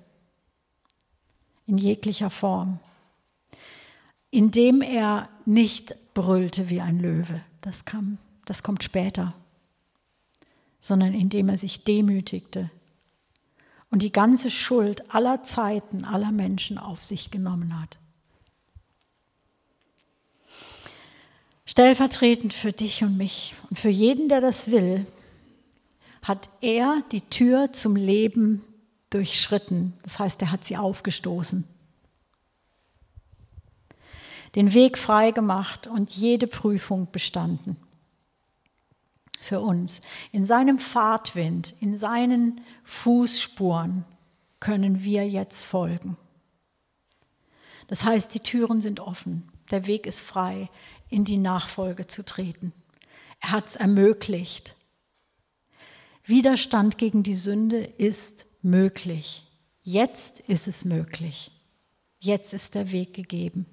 in 1.67 1.79
jeglicher 1.79 2.31
Form, 2.31 2.81
indem 4.31 4.83
er 4.83 5.29
nicht 5.45 5.95
brüllte 6.15 6.69
wie 6.69 6.81
ein 6.81 6.99
Löwe, 6.99 7.41
das, 7.61 7.85
kam, 7.85 8.19
das 8.45 8.63
kommt 8.63 8.83
später, 8.83 9.35
sondern 10.81 11.15
indem 11.15 11.49
er 11.49 11.59
sich 11.59 11.85
demütigte 11.85 12.71
und 13.91 14.03
die 14.03 14.13
ganze 14.13 14.51
Schuld 14.51 15.15
aller 15.15 15.43
Zeiten, 15.43 16.05
aller 16.05 16.33
Menschen 16.33 16.79
auf 16.79 17.05
sich 17.05 17.31
genommen 17.31 17.81
hat. 17.81 17.99
Stellvertretend 21.67 22.53
für 22.53 22.73
dich 22.73 23.05
und 23.05 23.17
mich 23.17 23.55
und 23.69 23.79
für 23.79 23.91
jeden, 23.91 24.29
der 24.29 24.41
das 24.41 24.71
will, 24.71 25.07
hat 26.23 26.49
er 26.61 27.03
die 27.13 27.23
Tür 27.23 27.73
zum 27.73 27.97
Leben 27.97 28.65
durchschritten. 29.11 29.95
Das 30.03 30.19
heißt, 30.19 30.41
er 30.43 30.53
hat 30.53 30.65
sie 30.65 30.77
aufgestoßen. 30.77 31.65
Den 34.55 34.75
Weg 34.75 34.99
frei 34.99 35.31
gemacht 35.31 35.87
und 35.87 36.11
jede 36.11 36.47
Prüfung 36.47 37.11
bestanden. 37.11 37.77
Für 39.41 39.61
uns. 39.61 40.01
In 40.33 40.45
seinem 40.45 40.79
Fahrtwind, 40.79 41.75
in 41.81 41.97
seinen 41.97 42.61
Fußspuren 42.85 44.05
können 44.59 45.03
wir 45.03 45.27
jetzt 45.27 45.65
folgen. 45.65 46.19
Das 47.87 48.05
heißt, 48.05 48.35
die 48.35 48.41
Türen 48.41 48.81
sind 48.81 49.01
offen. 49.01 49.51
Der 49.71 49.87
Weg 49.87 50.07
ist 50.07 50.21
frei, 50.21 50.69
in 51.09 51.25
die 51.25 51.39
Nachfolge 51.39 52.07
zu 52.07 52.25
treten. 52.25 52.73
Er 53.41 53.53
hat 53.53 53.69
es 53.69 53.77
ermöglicht. 53.77 54.77
Widerstand 56.31 56.97
gegen 56.97 57.23
die 57.23 57.35
Sünde 57.35 57.85
ist 57.85 58.47
möglich. 58.63 59.47
Jetzt 59.83 60.41
ist 60.41 60.69
es 60.69 60.85
möglich. 60.85 61.53
Jetzt 62.19 62.55
ist 62.55 62.75
der 62.75 62.91
Weg 62.93 63.13
gegeben. 63.15 63.67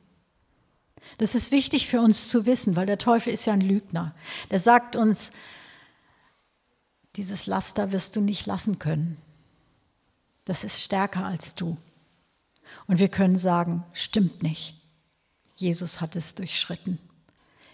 Das 1.17 1.35
ist 1.35 1.51
wichtig 1.51 1.87
für 1.87 2.01
uns 2.01 2.27
zu 2.27 2.45
wissen, 2.45 2.75
weil 2.75 2.85
der 2.85 2.97
Teufel 2.97 3.31
ist 3.31 3.45
ja 3.45 3.53
ein 3.53 3.61
Lügner. 3.61 4.13
Der 4.51 4.59
sagt 4.59 4.95
uns, 4.95 5.31
dieses 7.15 7.47
Laster 7.47 7.91
wirst 7.91 8.15
du 8.15 8.21
nicht 8.21 8.45
lassen 8.45 8.79
können. 8.79 9.17
Das 10.45 10.63
ist 10.63 10.81
stärker 10.81 11.25
als 11.25 11.55
du. 11.55 11.77
Und 12.87 12.99
wir 12.99 13.10
können 13.10 13.37
sagen, 13.37 13.83
stimmt 13.93 14.43
nicht. 14.43 14.75
Jesus 15.55 15.99
hat 15.99 16.15
es 16.15 16.35
durchschritten. 16.35 16.99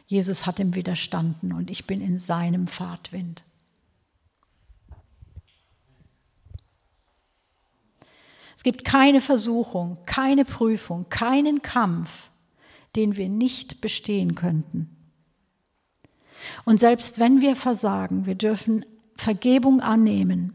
Jesus 0.06 0.46
hat 0.46 0.60
ihm 0.60 0.76
widerstanden 0.76 1.54
und 1.54 1.70
ich 1.70 1.86
bin 1.86 2.02
in 2.02 2.20
seinem 2.20 2.68
Fahrtwind. 2.68 3.44
Es 8.56 8.64
gibt 8.64 8.86
keine 8.86 9.22
Versuchung, 9.22 9.98
keine 10.06 10.46
Prüfung, 10.46 11.10
keinen 11.10 11.62
Kampf, 11.62 12.32
den 12.96 13.18
wir 13.18 13.30
nicht 13.30 13.82
bestehen 13.82 14.36
könnten. 14.36 14.96
Und 16.66 16.80
selbst 16.80 17.20
wenn 17.20 17.42
wir 17.42 17.56
versagen, 17.56 18.26
wir 18.26 18.36
dürfen 18.36 18.86
Vergebung 19.16 19.82
annehmen 19.82 20.54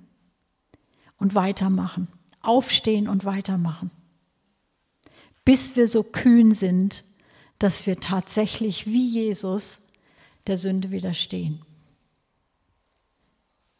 und 1.19 1.35
weitermachen, 1.35 2.09
aufstehen 2.41 3.09
und 3.09 3.25
weitermachen, 3.25 3.91
bis 5.45 5.77
wir 5.77 5.89
so 5.89 6.03
kühn 6.03 6.53
sind, 6.53 7.05
dass 7.59 7.87
wir 7.87 7.99
tatsächlich 7.99 8.87
wie 8.87 9.09
Jesus 9.09 9.81
der 10.47 10.57
Sünde 10.57 10.91
widerstehen. 10.91 11.63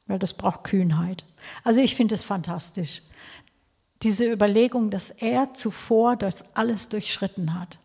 Weil 0.07 0.19
das 0.19 0.35
braucht 0.35 0.65
Kühnheit. 0.65 1.25
Also 1.65 1.81
ich 1.81 1.95
finde 1.95 2.15
es 2.15 2.25
fantastisch. 2.25 3.03
Diese 4.03 4.31
Überlegung, 4.31 4.91
dass 4.91 5.11
er 5.11 5.55
zuvor 5.55 6.17
das 6.17 6.45
alles 6.55 6.89
durchschritten 6.89 7.59
hat. 7.59 7.79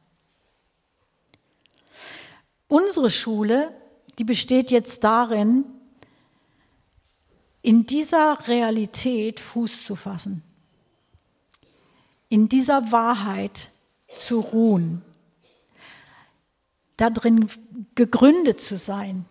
unsere 2.73 3.11
Schule, 3.11 3.71
die 4.17 4.23
besteht 4.23 4.71
jetzt 4.71 5.03
darin, 5.03 5.63
in 7.61 7.85
dieser 7.85 8.47
Realität 8.47 9.39
Fuß 9.39 9.85
zu 9.85 9.95
fassen, 9.95 10.43
in 12.29 12.49
dieser 12.49 12.91
Wahrheit 12.91 13.71
zu 14.15 14.39
ruhen, 14.39 15.03
darin 16.97 17.47
gegründet 17.95 18.59
zu 18.59 18.75
sein. 18.77 19.25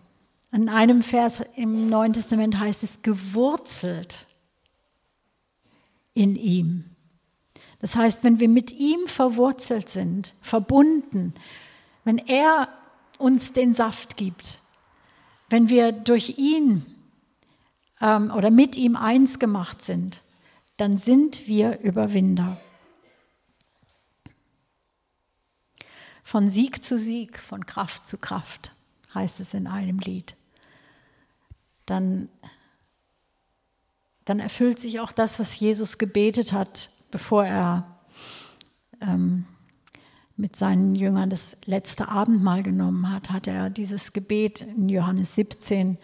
In 0.51 0.69
einem 0.69 1.03
Vers 1.03 1.41
im 1.55 1.89
Neuen 1.89 2.13
Testament 2.13 2.57
heißt 2.59 2.83
es 2.83 3.01
gewurzelt 3.01 4.27
in 6.13 6.35
ihm. 6.35 6.85
Das 7.79 7.95
heißt, 7.95 8.23
wenn 8.23 8.39
wir 8.39 8.49
mit 8.49 8.71
ihm 8.71 9.07
verwurzelt 9.07 9.89
sind, 9.89 10.33
verbunden, 10.41 11.33
wenn 12.03 12.17
er 12.17 12.69
uns 13.17 13.53
den 13.53 13.73
Saft 13.73 14.17
gibt, 14.17 14.59
wenn 15.49 15.69
wir 15.69 15.91
durch 15.91 16.37
ihn 16.37 16.85
ähm, 18.01 18.31
oder 18.31 18.51
mit 18.51 18.75
ihm 18.75 18.95
eins 18.95 19.39
gemacht 19.39 19.81
sind, 19.81 20.23
dann 20.77 20.97
sind 20.97 21.47
wir 21.47 21.79
Überwinder. 21.81 22.59
Von 26.23 26.49
Sieg 26.49 26.83
zu 26.83 26.97
Sieg, 26.97 27.37
von 27.37 27.65
Kraft 27.65 28.07
zu 28.07 28.17
Kraft, 28.17 28.73
heißt 29.13 29.39
es 29.39 29.53
in 29.53 29.67
einem 29.67 29.99
Lied. 29.99 30.35
Dann, 31.85 32.29
dann 34.25 34.39
erfüllt 34.39 34.79
sich 34.79 34.99
auch 34.99 35.11
das, 35.11 35.39
was 35.39 35.59
Jesus 35.59 35.97
gebetet 35.97 36.53
hat, 36.53 36.89
bevor 37.11 37.45
er 37.45 37.99
ähm, 39.01 39.45
mit 40.35 40.55
seinen 40.55 40.95
Jüngern 40.95 41.29
das 41.29 41.57
letzte 41.65 42.09
Abendmahl 42.09 42.63
genommen 42.63 43.09
hat, 43.11 43.29
hat 43.29 43.47
er 43.47 43.69
dieses 43.69 44.13
Gebet 44.13 44.61
in 44.61 44.89
Johannes 44.89 45.35
17, 45.35 45.97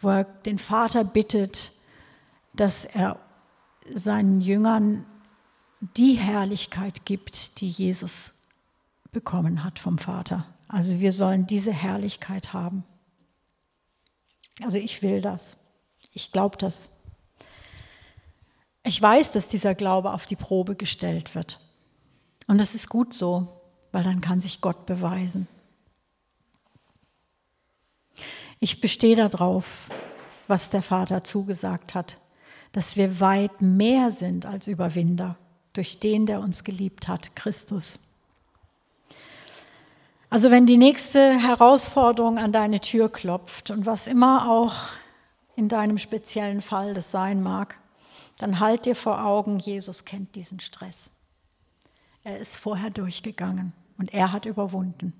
wo 0.00 0.10
er 0.10 0.24
den 0.24 0.58
Vater 0.58 1.04
bittet, 1.04 1.72
dass 2.54 2.84
er 2.84 3.18
seinen 3.92 4.40
Jüngern 4.40 5.06
die 5.96 6.14
Herrlichkeit 6.14 7.04
gibt, 7.04 7.60
die 7.60 7.68
Jesus 7.68 8.34
bekommen 9.12 9.64
hat 9.64 9.78
vom 9.78 9.98
Vater. 9.98 10.46
Also 10.68 11.00
wir 11.00 11.12
sollen 11.12 11.46
diese 11.46 11.72
Herrlichkeit 11.72 12.52
haben. 12.52 12.84
Also 14.62 14.78
ich 14.78 15.02
will 15.02 15.20
das. 15.20 15.58
Ich 16.12 16.32
glaube 16.32 16.56
das. 16.58 16.88
Ich 18.84 19.00
weiß, 19.00 19.32
dass 19.32 19.48
dieser 19.48 19.74
Glaube 19.74 20.12
auf 20.12 20.26
die 20.26 20.36
Probe 20.36 20.76
gestellt 20.76 21.34
wird. 21.34 21.58
Und 22.46 22.58
das 22.58 22.74
ist 22.74 22.90
gut 22.90 23.14
so, 23.14 23.48
weil 23.92 24.04
dann 24.04 24.20
kann 24.20 24.42
sich 24.42 24.60
Gott 24.60 24.84
beweisen. 24.84 25.48
Ich 28.60 28.82
bestehe 28.82 29.16
darauf, 29.16 29.88
was 30.48 30.68
der 30.68 30.82
Vater 30.82 31.24
zugesagt 31.24 31.94
hat, 31.94 32.18
dass 32.72 32.96
wir 32.96 33.20
weit 33.20 33.62
mehr 33.62 34.10
sind 34.10 34.44
als 34.44 34.68
Überwinder 34.68 35.36
durch 35.72 35.98
den, 35.98 36.26
der 36.26 36.40
uns 36.40 36.62
geliebt 36.62 37.08
hat, 37.08 37.34
Christus. 37.34 37.98
Also 40.28 40.50
wenn 40.50 40.66
die 40.66 40.76
nächste 40.76 41.38
Herausforderung 41.38 42.38
an 42.38 42.52
deine 42.52 42.80
Tür 42.80 43.10
klopft 43.10 43.70
und 43.70 43.86
was 43.86 44.06
immer 44.06 44.50
auch 44.50 44.74
in 45.56 45.68
deinem 45.68 45.96
speziellen 45.96 46.60
Fall 46.60 46.92
das 46.92 47.10
sein 47.10 47.42
mag, 47.42 47.78
dann 48.38 48.60
halt 48.60 48.86
dir 48.86 48.96
vor 48.96 49.24
Augen, 49.24 49.58
Jesus 49.58 50.04
kennt 50.04 50.34
diesen 50.34 50.60
Stress. 50.60 51.12
Er 52.24 52.38
ist 52.38 52.56
vorher 52.56 52.90
durchgegangen 52.90 53.74
und 53.98 54.12
er 54.12 54.32
hat 54.32 54.46
überwunden. 54.46 55.14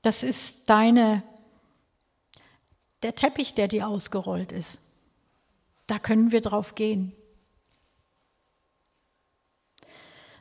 Das 0.00 0.24
ist 0.24 0.68
deine, 0.68 1.22
der 3.02 3.14
Teppich, 3.14 3.54
der 3.54 3.68
dir 3.68 3.86
ausgerollt 3.86 4.50
ist. 4.50 4.80
Da 5.86 5.98
können 5.98 6.32
wir 6.32 6.40
drauf 6.40 6.74
gehen. 6.74 7.12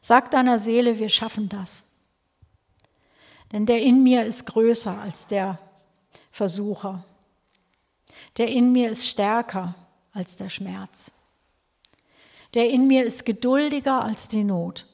Sag 0.01 0.31
deiner 0.31 0.59
Seele, 0.59 0.97
wir 0.97 1.09
schaffen 1.09 1.47
das. 1.47 1.83
Denn 3.51 3.65
der 3.65 3.81
in 3.81 4.01
mir 4.01 4.23
ist 4.25 4.45
größer 4.47 4.97
als 4.97 5.27
der 5.27 5.59
Versucher. 6.31 7.03
Der 8.37 8.47
in 8.47 8.71
mir 8.71 8.89
ist 8.89 9.07
stärker 9.07 9.75
als 10.13 10.35
der 10.35 10.49
Schmerz. 10.49 11.11
Der 12.53 12.69
in 12.69 12.87
mir 12.87 13.03
ist 13.05 13.25
geduldiger 13.25 14.03
als 14.03 14.27
die 14.27 14.43
Not. 14.43 14.87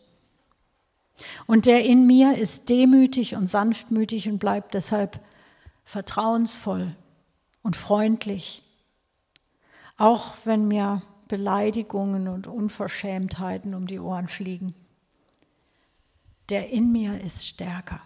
Und 1.48 1.66
der 1.66 1.84
in 1.84 2.06
mir 2.06 2.38
ist 2.38 2.70
demütig 2.70 3.36
und 3.36 3.48
sanftmütig 3.48 4.30
und 4.30 4.40
bleibt 4.40 4.74
deshalb 4.74 5.20
vertrauensvoll 5.84 6.96
und 7.64 7.76
freundlich, 7.76 8.64
auch 9.98 10.36
wenn 10.44 10.68
mir 10.68 11.02
Beleidigungen 11.28 12.28
und 12.28 12.48
Unverschämtheiten 12.48 13.74
um 13.74 13.88
die 13.88 14.00
Ohren 14.00 14.28
fliegen. 14.28 14.76
Der 16.50 16.70
in 16.70 16.92
mir 16.92 17.20
ist 17.22 17.46
stärker. 17.46 18.02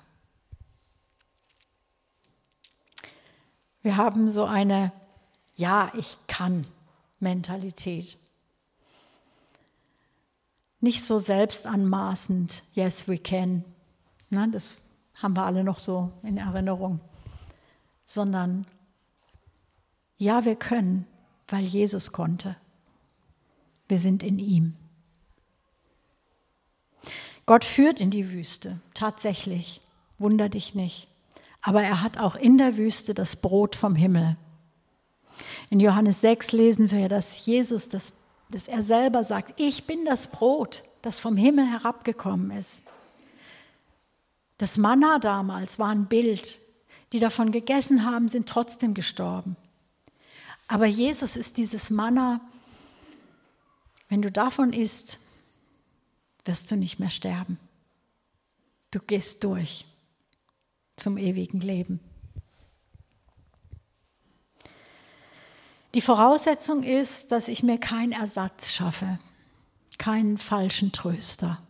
Wir 3.84 3.98
haben 3.98 4.30
so 4.30 4.46
eine 4.46 4.92
Ja, 5.56 5.92
ich 5.96 6.18
kann 6.28 6.66
Mentalität. 7.20 8.18
Nicht 10.80 11.06
so 11.06 11.20
selbstanmaßend, 11.20 12.64
yes, 12.74 13.08
we 13.08 13.18
can. 13.18 13.64
Ne, 14.30 14.50
das 14.52 14.76
haben 15.16 15.36
wir 15.36 15.46
alle 15.46 15.64
noch 15.64 15.78
so 15.78 16.12
in 16.24 16.38
Erinnerung. 16.38 17.00
Sondern 18.06 18.66
ja, 20.18 20.46
wir 20.46 20.56
können, 20.56 21.08
weil 21.48 21.64
Jesus 21.64 22.12
konnte. 22.12 22.56
Wir 23.88 24.00
sind 24.00 24.24
in 24.24 24.40
ihm. 24.40 24.76
Gott 27.46 27.66
führt 27.66 28.00
in 28.00 28.12
die 28.12 28.32
Wüste, 28.32 28.80
tatsächlich. 28.94 29.82
Wunder 30.18 30.48
dich 30.50 30.76
nicht. 30.76 31.08
Aber 31.62 31.84
er 31.84 32.02
hat 32.02 32.18
auch 32.18 32.36
in 32.36 32.58
der 32.58 32.78
Wüste 32.78 33.14
das 33.14 33.36
Brot 33.36 33.76
vom 33.76 33.96
Himmel. 33.96 34.38
In 35.70 35.80
Johannes 35.80 36.22
6 36.22 36.52
lesen 36.52 36.92
wir, 36.92 37.10
dass 37.10 37.46
Jesus 37.46 37.90
das 37.90 38.14
dass 38.52 38.68
er 38.68 38.84
selber 38.84 39.24
sagt, 39.24 39.60
ich 39.60 39.86
bin 39.86 40.06
das 40.06 40.28
Brot, 40.28 40.84
das 41.02 41.20
vom 41.20 41.38
Himmel 41.38 41.68
herabgekommen 41.68 42.52
ist. 42.52 42.82
Das 44.58 44.78
Manna 44.78 45.20
damals 45.20 45.80
war 45.80 45.90
ein 45.90 46.08
Bild. 46.08 46.60
Die 47.14 47.20
davon 47.20 47.52
gegessen 47.52 48.06
haben, 48.06 48.28
sind 48.28 48.48
trotzdem 48.48 48.94
gestorben. 48.94 49.58
Aber 50.68 50.86
Jesus 50.86 51.36
ist 51.36 51.58
dieses 51.58 51.90
Manna. 51.90 52.42
Wenn 54.08 54.22
du 54.22 54.32
davon 54.32 54.72
isst, 54.72 55.20
wirst 56.46 56.72
du 56.72 56.76
nicht 56.76 57.00
mehr 57.00 57.10
sterben. 57.10 57.58
Du 58.92 59.00
gehst 59.00 59.44
durch 59.44 59.86
zum 60.96 61.18
ewigen 61.18 61.62
Leben. 61.62 62.00
Die 65.94 66.02
Voraussetzung 66.02 66.84
ist, 66.84 67.34
dass 67.34 67.50
ich 67.50 67.64
mir 67.64 67.78
keinen 67.78 68.14
Ersatz 68.14 68.72
schaffe, 68.72 69.20
keinen 69.98 70.38
falschen 70.38 70.94
Tröster, 70.94 71.62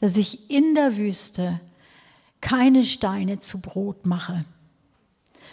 dass 0.00 0.16
ich 0.16 0.50
in 0.50 0.74
der 0.74 0.96
Wüste 0.96 1.60
keine 2.40 2.82
Steine 2.82 3.40
zu 3.40 3.60
Brot 3.60 4.06
mache, 4.06 4.46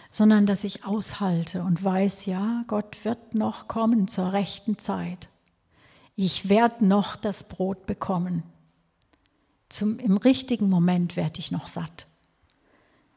sondern 0.09 0.45
dass 0.45 0.63
ich 0.63 0.85
aushalte 0.85 1.61
und 1.61 1.83
weiß, 1.83 2.25
ja, 2.25 2.63
Gott 2.67 3.03
wird 3.03 3.35
noch 3.35 3.67
kommen 3.67 4.07
zur 4.07 4.31
rechten 4.31 4.77
Zeit. 4.77 5.27
Ich 6.15 6.47
werde 6.47 6.85
noch 6.85 7.17
das 7.17 7.43
Brot 7.43 7.85
bekommen. 7.85 8.43
Zum, 9.67 9.99
Im 9.99 10.15
richtigen 10.15 10.69
Moment 10.69 11.17
werde 11.17 11.39
ich 11.39 11.51
noch 11.51 11.67
satt. 11.67 12.07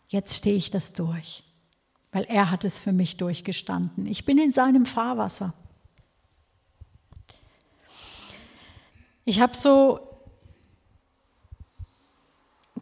Jetzt 0.08 0.38
stehe 0.38 0.56
ich 0.56 0.72
das 0.72 0.92
durch 0.92 1.44
weil 2.12 2.24
er 2.24 2.50
hat 2.50 2.64
es 2.64 2.78
für 2.78 2.92
mich 2.92 3.16
durchgestanden. 3.16 4.06
Ich 4.06 4.24
bin 4.24 4.38
in 4.38 4.52
seinem 4.52 4.86
Fahrwasser. 4.86 5.54
Ich 9.24 9.40
habe 9.40 9.56
so 9.56 10.00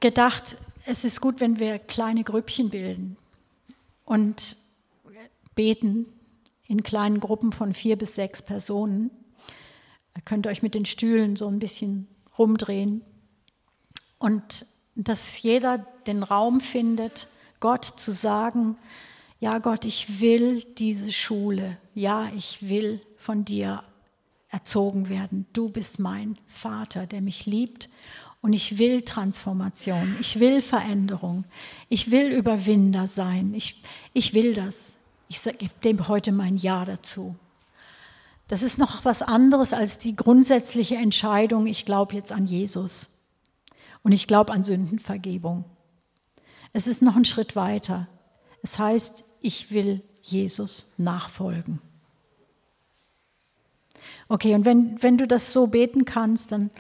gedacht, 0.00 0.56
es 0.86 1.04
ist 1.04 1.20
gut, 1.20 1.40
wenn 1.40 1.58
wir 1.58 1.78
kleine 1.78 2.24
Grüppchen 2.24 2.70
bilden 2.70 3.16
und 4.04 4.56
beten 5.54 6.06
in 6.66 6.82
kleinen 6.82 7.20
Gruppen 7.20 7.52
von 7.52 7.72
vier 7.72 7.96
bis 7.96 8.14
sechs 8.14 8.42
Personen. 8.42 9.10
Ihr 10.16 10.22
könnt 10.22 10.46
euch 10.46 10.62
mit 10.62 10.74
den 10.74 10.86
Stühlen 10.86 11.36
so 11.36 11.46
ein 11.46 11.58
bisschen 11.58 12.08
rumdrehen 12.38 13.02
und 14.18 14.66
dass 14.96 15.40
jeder 15.42 15.78
den 16.06 16.22
Raum 16.22 16.60
findet, 16.60 17.28
Gott 17.60 17.84
zu 17.84 18.12
sagen, 18.12 18.76
ja 19.40 19.58
Gott, 19.58 19.84
ich 19.84 20.20
will 20.20 20.62
diese 20.78 21.12
Schule, 21.12 21.78
ja, 21.94 22.30
ich 22.36 22.68
will 22.68 23.00
von 23.16 23.44
dir 23.44 23.82
erzogen 24.48 25.08
werden. 25.08 25.46
Du 25.52 25.70
bist 25.70 25.98
mein 25.98 26.36
Vater, 26.46 27.06
der 27.06 27.20
mich 27.20 27.46
liebt 27.46 27.88
Und 28.42 28.54
ich 28.54 28.78
will 28.78 29.02
Transformation, 29.02 30.16
ich 30.18 30.40
will 30.40 30.62
Veränderung, 30.62 31.44
ich 31.90 32.10
will 32.10 32.28
Überwinder 32.28 33.06
sein, 33.06 33.52
ich, 33.54 33.82
ich 34.14 34.32
will 34.32 34.54
das. 34.54 34.94
Ich 35.28 35.42
gebe 35.42 35.74
dem 35.84 36.08
heute 36.08 36.32
mein 36.32 36.56
Ja 36.56 36.84
dazu. 36.84 37.36
Das 38.48 38.62
ist 38.62 38.78
noch 38.78 39.04
was 39.04 39.22
anderes 39.22 39.72
als 39.72 39.98
die 39.98 40.16
grundsätzliche 40.16 40.96
Entscheidung, 40.96 41.66
ich 41.66 41.84
glaube 41.84 42.16
jetzt 42.16 42.32
an 42.32 42.46
Jesus 42.46 43.10
und 44.02 44.12
ich 44.12 44.26
glaube 44.26 44.52
an 44.52 44.64
Sündenvergebung. 44.64 45.64
Es 46.72 46.86
ist 46.86 47.02
noch 47.02 47.16
ein 47.16 47.26
Schritt 47.26 47.54
weiter. 47.56 48.08
Es 48.62 48.78
heißt, 48.78 49.24
ich 49.40 49.70
will 49.70 50.02
Jesus 50.22 50.90
nachfolgen. 50.96 51.80
Okay, 54.28 54.54
und 54.54 54.64
wenn, 54.64 55.02
wenn 55.02 55.18
du 55.18 55.26
das 55.26 55.52
so 55.52 55.66
beten 55.66 56.04
kannst, 56.04 56.52
dann 56.52 56.70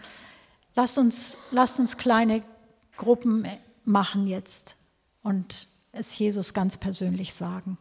lasst 0.74 0.98
uns, 0.98 1.38
lasst 1.50 1.80
uns 1.80 1.96
kleine 1.96 2.42
Gruppen 2.96 3.46
machen 3.84 4.26
jetzt 4.26 4.76
und 5.22 5.66
es 5.92 6.18
Jesus 6.18 6.54
ganz 6.54 6.76
persönlich 6.76 7.34
sagen. 7.34 7.78